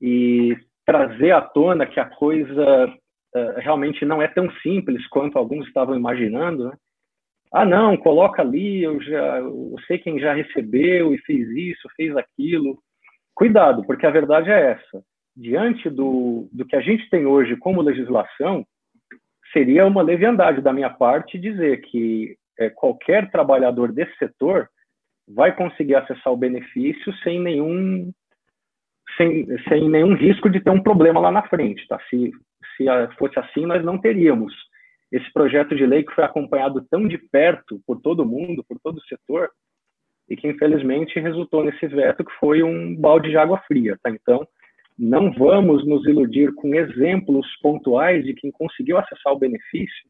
e 0.00 0.56
trazer 0.86 1.32
à 1.32 1.40
tona 1.40 1.84
que 1.84 1.98
a 1.98 2.04
coisa 2.04 2.86
uh, 3.34 3.52
realmente 3.56 4.04
não 4.04 4.22
é 4.22 4.28
tão 4.28 4.48
simples 4.62 5.04
quanto 5.08 5.36
alguns 5.36 5.66
estavam 5.66 5.96
imaginando. 5.96 6.68
Né? 6.68 6.76
Ah, 7.52 7.64
não, 7.64 7.96
coloca 7.96 8.40
ali, 8.40 8.84
eu 8.84 9.02
já 9.02 9.38
eu 9.40 9.74
sei 9.88 9.98
quem 9.98 10.20
já 10.20 10.32
recebeu 10.32 11.12
e 11.12 11.18
fez 11.18 11.48
isso, 11.50 11.88
fez 11.96 12.16
aquilo. 12.16 12.78
Cuidado, 13.34 13.84
porque 13.84 14.06
a 14.06 14.10
verdade 14.10 14.48
é 14.48 14.72
essa. 14.72 15.02
Diante 15.36 15.90
do, 15.90 16.48
do 16.52 16.64
que 16.64 16.76
a 16.76 16.80
gente 16.80 17.10
tem 17.10 17.26
hoje 17.26 17.56
como 17.56 17.82
legislação, 17.82 18.64
seria 19.52 19.84
uma 19.86 20.02
leviandade 20.02 20.60
da 20.60 20.72
minha 20.72 20.90
parte 20.90 21.36
dizer 21.36 21.80
que 21.80 22.38
é, 22.58 22.70
qualquer 22.70 23.30
trabalhador 23.30 23.92
desse 23.92 24.16
setor 24.18 24.68
vai 25.28 25.54
conseguir 25.54 25.94
acessar 25.94 26.32
o 26.32 26.36
benefício 26.36 27.12
sem 27.22 27.40
nenhum 27.40 28.12
sem, 29.16 29.46
sem 29.68 29.88
nenhum 29.88 30.14
risco 30.14 30.48
de 30.48 30.60
ter 30.60 30.70
um 30.70 30.82
problema 30.82 31.20
lá 31.20 31.30
na 31.30 31.42
frente, 31.48 31.86
tá? 31.88 31.98
Se, 32.08 32.32
se 32.76 32.86
fosse 33.18 33.38
assim, 33.38 33.66
nós 33.66 33.84
não 33.84 33.98
teríamos 33.98 34.52
esse 35.10 35.30
projeto 35.32 35.74
de 35.74 35.84
lei 35.84 36.04
que 36.04 36.14
foi 36.14 36.24
acompanhado 36.24 36.86
tão 36.88 37.08
de 37.08 37.18
perto 37.18 37.80
por 37.86 38.00
todo 38.00 38.24
mundo, 38.24 38.64
por 38.68 38.78
todo 38.80 38.98
o 38.98 39.04
setor, 39.04 39.50
e 40.28 40.36
que 40.36 40.46
infelizmente 40.46 41.18
resultou 41.18 41.64
nesse 41.64 41.86
veto 41.88 42.24
que 42.24 42.32
foi 42.38 42.62
um 42.62 42.94
balde 42.94 43.30
de 43.30 43.36
água 43.36 43.58
fria, 43.66 43.98
tá? 44.02 44.10
Então, 44.10 44.46
não 44.96 45.32
vamos 45.32 45.84
nos 45.86 46.06
iludir 46.06 46.54
com 46.54 46.74
exemplos 46.74 47.46
pontuais 47.60 48.24
de 48.24 48.34
quem 48.34 48.52
conseguiu 48.52 48.98
acessar 48.98 49.32
o 49.32 49.38
benefício, 49.38 50.08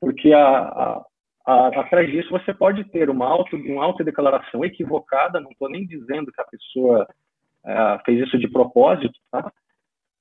porque 0.00 0.32
a, 0.32 0.40
a, 0.40 1.04
atrás 1.52 2.10
disso 2.10 2.30
você 2.30 2.52
pode 2.52 2.84
ter 2.84 3.08
uma, 3.08 3.26
auto, 3.26 3.56
uma 3.56 3.84
autodeclaração 3.84 4.64
equivocada, 4.64 5.40
não 5.40 5.50
estou 5.50 5.68
nem 5.68 5.86
dizendo 5.86 6.32
que 6.32 6.40
a 6.40 6.46
pessoa 6.46 7.06
uh, 7.64 8.04
fez 8.04 8.26
isso 8.26 8.38
de 8.38 8.48
propósito, 8.48 9.18
tá? 9.30 9.50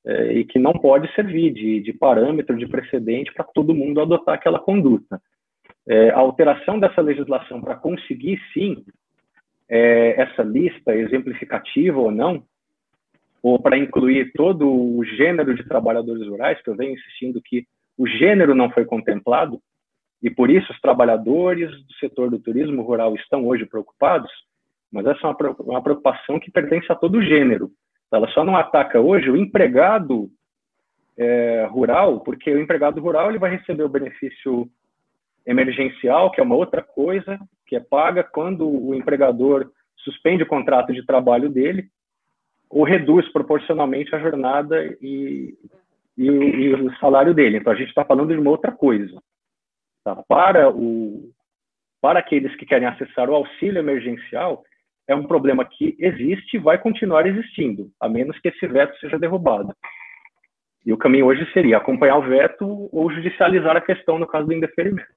é, 0.07 0.31
e 0.31 0.45
que 0.45 0.57
não 0.57 0.71
pode 0.71 1.13
servir 1.13 1.51
de, 1.51 1.81
de 1.81 1.91
parâmetro, 1.91 2.57
de 2.57 2.65
precedente 2.65 3.33
para 3.33 3.43
todo 3.43 3.75
mundo 3.75 3.99
adotar 3.99 4.35
aquela 4.35 4.57
conduta. 4.57 5.21
É, 5.85 6.11
a 6.11 6.17
alteração 6.17 6.79
dessa 6.79 7.01
legislação 7.01 7.61
para 7.61 7.75
conseguir, 7.75 8.39
sim, 8.53 8.85
é, 9.67 10.21
essa 10.21 10.43
lista 10.43 10.95
exemplificativa 10.95 11.99
ou 11.99 12.09
não, 12.09 12.41
ou 13.43 13.59
para 13.59 13.77
incluir 13.77 14.31
todo 14.33 14.65
o 14.69 15.03
gênero 15.03 15.53
de 15.53 15.65
trabalhadores 15.65 16.25
rurais, 16.25 16.61
que 16.61 16.69
eu 16.69 16.75
venho 16.75 16.93
insistindo 16.93 17.41
que 17.41 17.65
o 17.97 18.07
gênero 18.07 18.55
não 18.55 18.69
foi 18.69 18.85
contemplado, 18.85 19.61
e 20.21 20.29
por 20.29 20.49
isso 20.49 20.71
os 20.71 20.79
trabalhadores 20.81 21.69
do 21.69 21.93
setor 21.99 22.29
do 22.29 22.39
turismo 22.39 22.81
rural 22.81 23.15
estão 23.15 23.45
hoje 23.45 23.65
preocupados, 23.65 24.31
mas 24.91 25.05
essa 25.05 25.27
é 25.27 25.35
uma 25.61 25.81
preocupação 25.81 26.39
que 26.39 26.51
pertence 26.51 26.91
a 26.91 26.95
todo 26.95 27.21
gênero. 27.21 27.69
Ela 28.11 28.27
só 28.29 28.43
não 28.43 28.55
ataca 28.55 28.99
hoje 28.99 29.29
o 29.29 29.35
empregado 29.35 30.29
é, 31.17 31.67
rural, 31.69 32.21
porque 32.21 32.51
o 32.51 32.59
empregado 32.59 33.01
rural 33.01 33.29
ele 33.29 33.39
vai 33.39 33.51
receber 33.51 33.83
o 33.83 33.89
benefício 33.89 34.69
emergencial, 35.45 36.31
que 36.31 36.39
é 36.39 36.43
uma 36.43 36.55
outra 36.55 36.81
coisa, 36.81 37.39
que 37.65 37.75
é 37.75 37.79
paga 37.79 38.23
quando 38.23 38.67
o 38.67 38.93
empregador 38.95 39.69
suspende 39.97 40.43
o 40.43 40.47
contrato 40.47 40.93
de 40.93 41.05
trabalho 41.05 41.49
dele 41.49 41.89
ou 42.69 42.83
reduz 42.83 43.27
proporcionalmente 43.31 44.13
a 44.13 44.19
jornada 44.19 44.83
e, 45.01 45.57
e, 46.17 46.29
o, 46.29 46.43
e 46.43 46.73
o, 46.73 46.97
salário 46.97 47.33
dele. 47.33 47.57
Então, 47.57 47.71
a 47.71 47.75
gente 47.75 47.89
está 47.89 48.03
falando 48.03 48.33
de 48.33 48.39
uma 48.39 48.51
outra 48.51 48.71
coisa. 48.71 49.21
Tá? 50.07 50.23
Para, 50.25 50.69
o, 50.69 51.33
para 52.01 52.19
aqueles 52.19 52.55
que 52.55 52.65
querem 52.65 52.87
acessar 52.87 53.29
o 53.29 53.35
auxílio 53.35 53.77
emergencial, 53.77 54.63
é 55.05 55.13
um 55.13 55.27
problema 55.27 55.65
que 55.65 55.97
existe 55.99 56.55
e 56.55 56.59
vai 56.59 56.77
continuar 56.77 57.27
existindo, 57.27 57.91
a 57.99 58.07
menos 58.07 58.39
que 58.39 58.47
esse 58.47 58.65
veto 58.67 58.97
seja 58.99 59.19
derrubado. 59.19 59.75
E 60.85 60.93
o 60.93 60.97
caminho 60.97 61.25
hoje 61.25 61.45
seria 61.51 61.75
acompanhar 61.75 62.15
o 62.15 62.21
veto 62.21 62.87
ou 62.89 63.11
judicializar 63.11 63.75
a 63.75 63.81
questão 63.81 64.17
no 64.17 64.25
caso 64.25 64.47
do 64.47 64.53
indeferimento. 64.53 65.09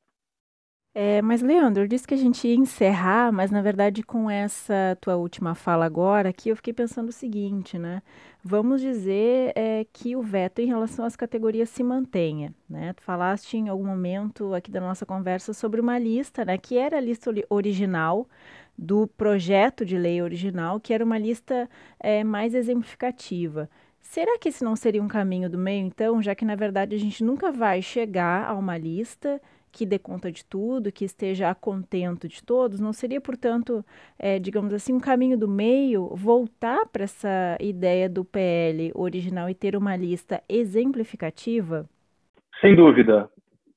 É, 0.93 1.23
mas, 1.23 1.41
Leandro, 1.41 1.87
disse 1.87 2.05
que 2.07 2.15
a 2.15 2.17
gente 2.17 2.49
ia 2.49 2.55
encerrar, 2.57 3.31
mas 3.31 3.53
na 3.53 3.63
verdade, 3.63 4.03
com 4.03 4.29
essa 4.29 4.99
tua 5.01 5.15
última 5.15 5.55
fala 5.55 5.85
agora, 5.87 6.31
aqui 6.31 6.49
eu 6.49 6.57
fiquei 6.57 6.73
pensando 6.73 7.11
o 7.11 7.13
seguinte, 7.13 7.79
né? 7.79 8.03
Vamos 8.43 8.81
dizer 8.81 9.53
é, 9.55 9.87
que 9.93 10.17
o 10.17 10.23
veto 10.23 10.61
em 10.61 10.67
relação 10.67 11.05
às 11.05 11.15
categorias 11.15 11.69
se 11.71 11.85
mantenha, 11.85 12.53
né? 12.69 12.93
Tu 12.95 13.05
falaste 13.05 13.57
em 13.57 13.69
algum 13.69 13.85
momento 13.87 14.53
aqui 14.53 14.69
da 14.69 14.81
nossa 14.81 15.07
conversa 15.07 15.55
sobre 15.55 15.81
uma 15.81 15.97
lista, 15.97 16.45
né? 16.45 16.59
Que 16.59 16.77
era 16.77 16.97
a 16.97 17.01
lista 17.01 17.31
original 17.49 18.27
do 18.77 19.07
projeto 19.07 19.85
de 19.85 19.97
lei 19.97 20.21
original, 20.21 20.81
que 20.81 20.93
era 20.93 21.05
uma 21.05 21.19
lista 21.19 21.71
é, 22.01 22.25
mais 22.25 22.53
exemplificativa. 22.53 23.71
Será 24.01 24.39
que 24.39 24.49
esse 24.49 24.65
não 24.65 24.75
seria 24.75 25.03
um 25.03 25.09
caminho 25.09 25.49
do 25.49 25.59
meio, 25.59 25.87
então, 25.87 26.21
já 26.21 26.35
que 26.35 26.45
na 26.45 26.57
verdade 26.57 26.97
a 26.97 26.99
gente 26.99 27.23
nunca 27.23 27.53
vai 27.53 27.81
chegar 27.81 28.49
a 28.49 28.55
uma 28.55 28.77
lista 28.77 29.41
que 29.73 29.87
dê 29.87 29.99
conta 29.99 30.31
de 30.31 30.45
tudo, 30.45 30.93
que 30.93 31.05
esteja 31.05 31.55
contento 31.55 32.29
de 32.29 32.43
todos? 32.43 32.81
Não 32.81 32.93
seria, 32.93 33.21
portanto, 33.21 33.85
é, 34.19 34.39
digamos 34.39 34.73
assim, 34.73 34.93
um 34.93 35.01
caminho 35.01 35.39
do 35.39 35.49
meio 35.49 36.09
voltar 36.15 36.87
para 36.87 37.05
essa 37.05 37.57
ideia 37.61 38.09
do 38.09 38.25
PL 38.25 38.91
original 38.95 39.49
e 39.49 39.55
ter 39.55 39.77
uma 39.77 39.97
lista 39.97 40.43
exemplificativa? 40.49 41.89
Sem 42.61 42.75
dúvida. 42.75 43.29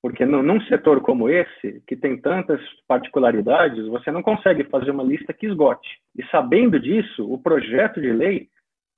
Porque 0.02 0.26
num 0.26 0.60
setor 0.64 1.00
como 1.00 1.30
esse, 1.30 1.82
que 1.88 1.96
tem 1.96 2.20
tantas 2.20 2.60
particularidades, 2.86 3.88
você 3.88 4.12
não 4.12 4.22
consegue 4.22 4.66
fazer 4.66 4.92
uma 4.92 5.02
lista 5.02 5.32
que 5.32 5.48
esgote. 5.48 5.88
E 6.18 6.26
sabendo 6.26 6.78
disso, 6.78 7.32
o 7.32 7.38
projeto 7.38 8.02
de 8.02 8.12
lei 8.12 8.50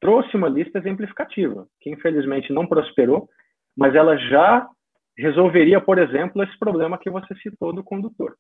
trouxe 0.02 0.36
uma 0.36 0.50
lista 0.50 0.80
exemplificativa, 0.80 1.68
que 1.80 1.92
infelizmente 1.92 2.52
não 2.52 2.66
prosperou, 2.66 3.30
mas 3.78 3.94
ela 3.94 4.18
já 4.18 4.68
resolveria, 5.18 5.80
por 5.82 5.98
exemplo, 5.98 6.44
esse 6.44 6.58
problema 6.58 6.98
que 6.98 7.10
você 7.10 7.34
citou 7.36 7.74
do 7.74 7.84
condutor. 7.84 8.36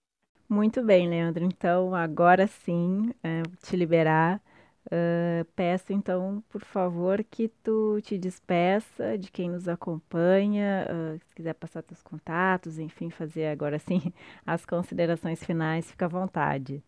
Muito 0.50 0.84
bem, 0.84 1.10
Leandro. 1.10 1.44
Então, 1.44 1.96
agora 1.96 2.46
sim, 2.48 3.12
é, 3.24 3.42
te 3.64 3.76
liberar 3.76 4.40
Uh, 4.86 5.44
peço 5.56 5.92
então, 5.92 6.44
por 6.48 6.62
favor, 6.62 7.24
que 7.24 7.48
tu 7.64 8.00
te 8.04 8.20
despeça 8.20 9.18
de 9.18 9.32
quem 9.32 9.50
nos 9.50 9.68
acompanha, 9.68 10.86
uh, 10.88 11.20
se 11.26 11.34
quiser 11.34 11.56
passar 11.56 11.82
teus 11.82 12.04
contatos, 12.04 12.78
enfim, 12.78 13.10
fazer 13.10 13.48
agora 13.48 13.80
sim 13.80 14.00
as 14.46 14.64
considerações 14.64 15.44
finais, 15.44 15.90
fica 15.90 16.06
à 16.06 16.08
vontade. 16.08 16.84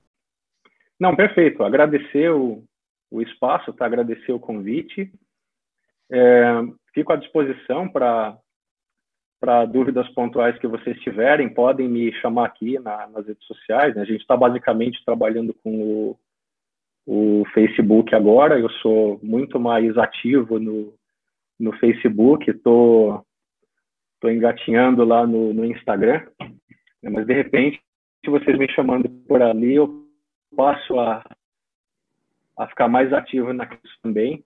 Não, 1.00 1.16
perfeito. 1.16 1.64
Agradecer 1.64 2.30
o, 2.32 2.64
o 3.10 3.22
espaço, 3.22 3.74
tá? 3.74 3.88
agradecer 3.88 4.32
o 4.32 4.40
convite. 4.40 5.12
É, 6.12 6.46
fico 6.94 7.12
à 7.12 7.16
disposição 7.16 7.90
para 7.90 8.38
para 9.40 9.66
dúvidas 9.66 10.08
pontuais 10.10 10.58
que 10.60 10.68
vocês 10.68 11.00
tiverem, 11.02 11.54
podem 11.54 11.88
me 11.88 12.12
chamar 12.22 12.46
aqui 12.46 12.80
na, 12.80 13.08
nas 13.08 13.28
redes 13.28 13.46
sociais. 13.46 13.96
Né? 13.96 14.02
A 14.02 14.06
gente 14.06 14.22
está 14.22 14.36
basicamente 14.36 15.04
trabalhando 15.06 15.54
com 15.54 15.82
o 15.82 16.18
o 17.08 17.46
Facebook 17.54 18.14
agora, 18.14 18.60
eu 18.60 18.70
sou 18.82 19.18
muito 19.24 19.58
mais 19.58 19.98
ativo 19.98 20.60
no, 20.60 20.94
no 21.58 21.72
Facebook, 21.78 22.52
estou 22.52 23.20
tô, 23.20 23.26
tô 24.20 24.30
engatinhando 24.30 25.06
lá 25.06 25.26
no, 25.26 25.54
no 25.54 25.64
Instagram, 25.64 26.28
né, 27.02 27.10
mas 27.10 27.26
de 27.26 27.34
repente, 27.34 27.82
se 28.24 28.30
vocês 28.30 28.58
me 28.58 28.70
chamando 28.74 29.08
por 29.26 29.42
ali, 29.42 29.76
eu 29.76 30.06
passo 30.54 31.00
a, 31.00 31.24
a 32.58 32.68
ficar 32.68 32.90
mais 32.90 33.14
ativo 33.14 33.54
naquilo 33.54 33.82
também. 34.04 34.44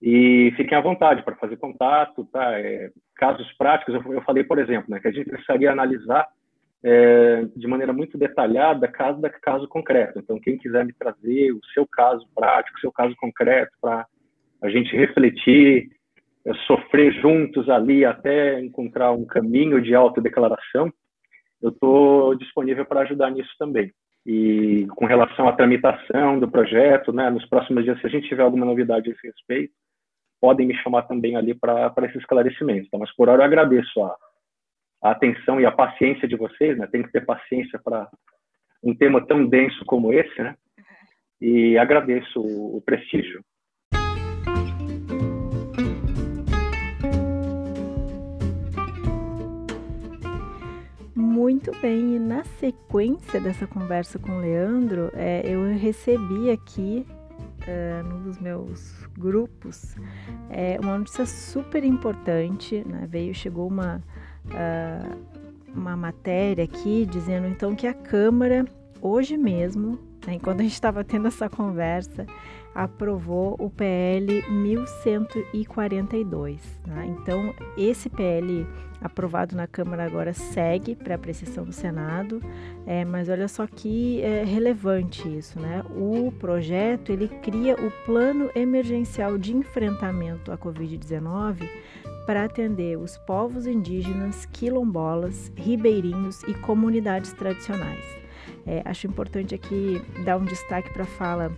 E 0.00 0.52
fiquem 0.56 0.76
à 0.76 0.80
vontade 0.80 1.22
para 1.22 1.36
fazer 1.36 1.58
contato, 1.58 2.24
tá? 2.24 2.58
É, 2.58 2.90
casos 3.14 3.50
práticos, 3.54 3.94
eu, 3.94 4.12
eu, 4.14 4.22
falei, 4.22 4.44
por 4.44 4.58
exemplo, 4.58 4.90
né, 4.90 5.00
que 5.00 5.08
a 5.08 5.12
gente 5.12 5.28
precisaria 5.28 5.70
analisar 5.70 6.26
é, 6.82 7.46
de 7.56 7.66
maneira 7.66 7.92
muito 7.92 8.18
detalhada 8.18 8.88
caso 8.88 9.20
da 9.20 9.30
caso 9.30 9.68
concreto. 9.68 10.18
Então, 10.18 10.40
quem 10.40 10.58
quiser 10.58 10.84
me 10.84 10.92
trazer 10.92 11.52
o 11.52 11.60
seu 11.72 11.86
caso 11.86 12.26
prático, 12.34 12.76
o 12.76 12.80
seu 12.80 12.92
caso 12.92 13.14
concreto, 13.16 13.72
para 13.80 14.06
a 14.60 14.68
gente 14.68 14.96
refletir, 14.96 15.88
é, 16.44 16.52
sofrer 16.66 17.12
juntos 17.20 17.68
ali 17.68 18.04
até 18.04 18.60
encontrar 18.60 19.12
um 19.12 19.24
caminho 19.24 19.80
de 19.80 19.94
autodeclaração, 19.94 20.92
eu 21.62 21.70
estou 21.70 22.34
disponível 22.34 22.84
para 22.84 23.02
ajudar 23.02 23.30
nisso 23.30 23.52
também. 23.58 23.92
E 24.26 24.86
com 24.96 25.04
relação 25.06 25.48
à 25.48 25.52
tramitação 25.52 26.38
do 26.38 26.50
projeto, 26.50 27.12
né, 27.12 27.30
nos 27.30 27.44
próximos 27.46 27.84
dias, 27.84 28.00
se 28.00 28.06
a 28.06 28.10
gente 28.10 28.28
tiver 28.28 28.42
alguma 28.42 28.66
novidade 28.66 29.08
a 29.08 29.12
esse 29.12 29.26
respeito, 29.26 29.72
podem 30.42 30.66
me 30.66 30.74
chamar 30.78 31.02
também 31.02 31.36
ali 31.36 31.54
para 31.54 31.94
esses 32.02 32.16
esclarecimentos. 32.16 32.90
Tá? 32.90 32.98
Mas 32.98 33.14
por 33.14 33.28
hora 33.28 33.42
eu 33.42 33.46
agradeço 33.46 34.02
a, 34.02 34.16
a 35.04 35.10
atenção 35.12 35.60
e 35.60 35.64
a 35.64 35.70
paciência 35.70 36.26
de 36.26 36.34
vocês, 36.34 36.76
né? 36.76 36.88
Tem 36.90 37.00
que 37.00 37.12
ter 37.12 37.24
paciência 37.24 37.78
para 37.78 38.10
um 38.82 38.92
tema 38.92 39.24
tão 39.24 39.46
denso 39.46 39.84
como 39.84 40.12
esse, 40.12 40.42
né? 40.42 40.56
E 41.40 41.78
agradeço 41.78 42.40
o, 42.40 42.82
prestígio. 42.84 43.40
Muito 51.14 51.70
bem, 51.80 52.16
e 52.16 52.18
na 52.18 52.42
sequência 52.44 53.40
dessa 53.40 53.66
conversa 53.66 54.18
com 54.18 54.32
o 54.32 54.40
Leandro, 54.40 55.10
é, 55.14 55.42
eu 55.44 55.64
recebi 55.76 56.50
aqui 56.50 57.06
uh, 57.66 58.08
num 58.08 58.22
dos 58.22 58.38
meus 58.38 59.06
grupos 59.18 59.96
é, 60.50 60.78
uma 60.80 60.98
notícia 60.98 61.26
super 61.26 61.84
importante, 61.84 62.82
né? 62.86 63.06
Veio, 63.08 63.34
chegou 63.34 63.68
uma 63.68 64.02
uh, 64.46 65.42
uma 65.74 65.96
matéria 65.96 66.64
aqui 66.64 67.06
dizendo 67.06 67.46
então 67.46 67.74
que 67.74 67.86
a 67.86 67.94
Câmara, 67.94 68.66
hoje 69.00 69.38
mesmo, 69.38 69.98
né, 70.26 70.34
enquanto 70.34 70.60
a 70.60 70.62
gente 70.62 70.74
estava 70.74 71.02
tendo 71.02 71.28
essa 71.28 71.48
conversa, 71.48 72.26
aprovou 72.74 73.56
o 73.58 73.70
PL 73.70 74.44
1142. 74.50 76.60
Né? 76.86 77.16
Então, 77.18 77.54
esse 77.76 78.08
PL 78.08 78.66
aprovado 79.02 79.56
na 79.56 79.66
Câmara 79.66 80.04
agora 80.04 80.32
segue 80.32 80.94
para 80.94 81.14
apreciação 81.14 81.64
do 81.64 81.72
Senado, 81.72 82.40
é, 82.86 83.04
mas 83.04 83.28
olha 83.28 83.48
só 83.48 83.66
que 83.66 84.20
é 84.22 84.44
relevante 84.44 85.28
isso, 85.28 85.58
né? 85.60 85.82
O 85.90 86.32
projeto 86.32 87.10
ele 87.10 87.28
cria 87.28 87.74
o 87.74 87.90
Plano 88.04 88.50
Emergencial 88.54 89.36
de 89.36 89.54
Enfrentamento 89.54 90.52
à 90.52 90.58
Covid-19 90.58 91.68
para 92.26 92.44
atender 92.44 92.96
os 92.96 93.16
povos 93.18 93.66
indígenas, 93.66 94.46
quilombolas, 94.46 95.52
ribeirinhos 95.56 96.42
e 96.44 96.54
comunidades 96.54 97.32
tradicionais. 97.32 98.04
É, 98.66 98.82
acho 98.84 99.06
importante 99.06 99.54
aqui 99.54 100.00
dar 100.24 100.36
um 100.36 100.44
destaque 100.44 100.92
para 100.92 101.02
a 101.02 101.06
fala 101.06 101.52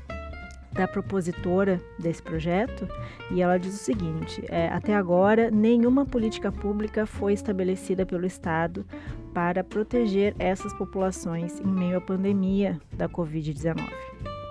da 0.74 0.88
propositora 0.88 1.80
desse 1.98 2.22
projeto 2.22 2.86
e 3.30 3.40
ela 3.40 3.58
diz 3.58 3.74
o 3.74 3.84
seguinte: 3.84 4.44
é, 4.48 4.68
até 4.68 4.94
agora 4.94 5.50
nenhuma 5.50 6.04
política 6.04 6.50
pública 6.50 7.06
foi 7.06 7.32
estabelecida 7.32 8.04
pelo 8.04 8.26
Estado 8.26 8.84
para 9.32 9.64
proteger 9.64 10.34
essas 10.38 10.72
populações 10.74 11.60
em 11.60 11.66
meio 11.66 11.98
à 11.98 12.00
pandemia 12.00 12.78
da 12.92 13.08
Covid-19. 13.08 13.80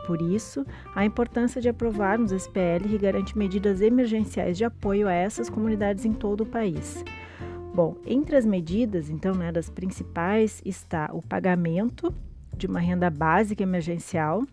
Por 0.08 0.22
isso, 0.22 0.66
a 0.94 1.06
importância 1.06 1.62
de 1.62 1.70
aprovarmos 1.70 2.34
esse 2.34 2.50
PL 2.50 2.90
que 2.90 2.98
garante 2.98 3.38
medidas 3.38 3.80
emergenciais 3.80 4.58
de 4.58 4.66
apoio 4.66 5.08
a 5.08 5.14
essas 5.14 5.50
comunidades 5.50 6.04
em 6.04 6.12
todo 6.12 6.42
o 6.42 6.46
país. 6.46 7.04
Bom, 7.74 7.96
entre 8.06 8.36
as 8.36 8.46
medidas, 8.46 9.10
então, 9.10 9.34
né, 9.34 9.52
das 9.52 9.70
principais 9.70 10.62
está 10.66 11.10
o 11.14 11.22
pagamento 11.22 12.14
de 12.56 12.68
uma 12.68 12.80
renda 12.80 13.10
básica 13.10 13.64
emergencial 13.64 14.44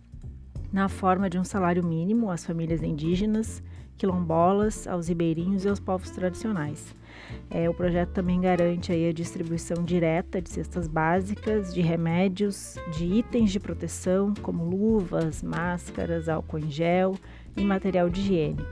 na 0.72 0.88
forma 0.88 1.28
de 1.28 1.38
um 1.38 1.44
salário 1.44 1.84
mínimo 1.84 2.30
às 2.30 2.44
famílias 2.44 2.82
indígenas, 2.82 3.62
quilombolas, 3.96 4.86
aos 4.86 5.08
ribeirinhos 5.08 5.64
e 5.64 5.68
aos 5.68 5.78
povos 5.78 6.10
tradicionais. 6.10 6.94
É, 7.50 7.68
o 7.68 7.74
projeto 7.74 8.10
também 8.10 8.40
garante 8.40 8.92
aí 8.92 9.08
a 9.08 9.12
distribuição 9.12 9.84
direta 9.84 10.40
de 10.40 10.48
cestas 10.48 10.88
básicas, 10.88 11.74
de 11.74 11.80
remédios, 11.80 12.76
de 12.96 13.04
itens 13.04 13.50
de 13.50 13.60
proteção, 13.60 14.32
como 14.42 14.64
luvas, 14.64 15.42
máscaras, 15.42 16.28
álcool 16.28 16.58
em 16.58 16.70
gel 16.70 17.14
e 17.56 17.64
material 17.64 18.08
de 18.08 18.20
higiene. 18.20 18.64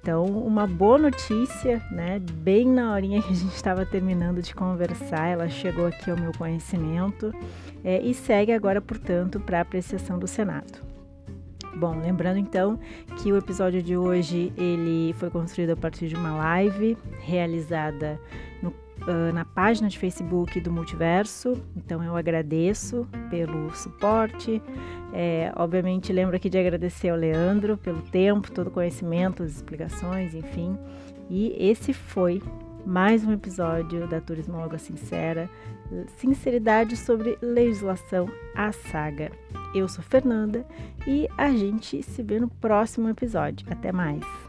Então, 0.00 0.24
uma 0.26 0.66
boa 0.66 0.98
notícia, 0.98 1.82
né? 1.90 2.18
Bem 2.18 2.68
na 2.68 2.92
horinha 2.92 3.22
que 3.22 3.32
a 3.32 3.36
gente 3.36 3.54
estava 3.54 3.86
terminando 3.86 4.42
de 4.42 4.54
conversar, 4.54 5.28
ela 5.28 5.48
chegou 5.48 5.86
aqui 5.86 6.10
ao 6.10 6.20
meu 6.20 6.30
conhecimento 6.32 7.32
é, 7.82 8.02
e 8.02 8.12
segue 8.12 8.52
agora, 8.52 8.82
portanto, 8.82 9.40
para 9.40 9.62
apreciação 9.62 10.18
do 10.18 10.26
Senado. 10.26 10.93
Bom, 11.76 11.98
lembrando 12.00 12.38
então 12.38 12.78
que 13.18 13.32
o 13.32 13.36
episódio 13.36 13.82
de 13.82 13.96
hoje 13.96 14.52
ele 14.56 15.12
foi 15.14 15.28
construído 15.28 15.70
a 15.70 15.76
partir 15.76 16.06
de 16.06 16.14
uma 16.14 16.36
live 16.36 16.96
realizada 17.18 18.20
no, 18.62 18.70
uh, 18.70 19.32
na 19.32 19.44
página 19.44 19.88
de 19.88 19.98
Facebook 19.98 20.60
do 20.60 20.70
Multiverso. 20.70 21.60
Então 21.76 22.02
eu 22.02 22.16
agradeço 22.16 23.08
pelo 23.28 23.74
suporte. 23.74 24.62
É, 25.12 25.52
obviamente 25.56 26.12
lembro 26.12 26.36
aqui 26.36 26.48
de 26.48 26.58
agradecer 26.58 27.08
ao 27.08 27.16
Leandro 27.16 27.76
pelo 27.76 28.02
tempo, 28.02 28.52
todo 28.52 28.68
o 28.68 28.70
conhecimento, 28.70 29.42
as 29.42 29.50
explicações, 29.50 30.34
enfim. 30.34 30.78
E 31.28 31.56
esse 31.58 31.92
foi 31.92 32.40
mais 32.86 33.24
um 33.24 33.32
episódio 33.32 34.06
da 34.06 34.20
Turismóloga 34.20 34.78
Sincera, 34.78 35.48
sinceridade 36.16 36.96
sobre 36.96 37.38
legislação, 37.40 38.28
a 38.54 38.72
saga. 38.72 39.30
Eu 39.74 39.88
sou 39.88 40.04
Fernanda 40.04 40.66
e 41.06 41.28
a 41.36 41.50
gente 41.50 42.02
se 42.02 42.22
vê 42.22 42.38
no 42.38 42.48
próximo 42.48 43.08
episódio. 43.08 43.66
Até 43.70 43.90
mais! 43.90 44.43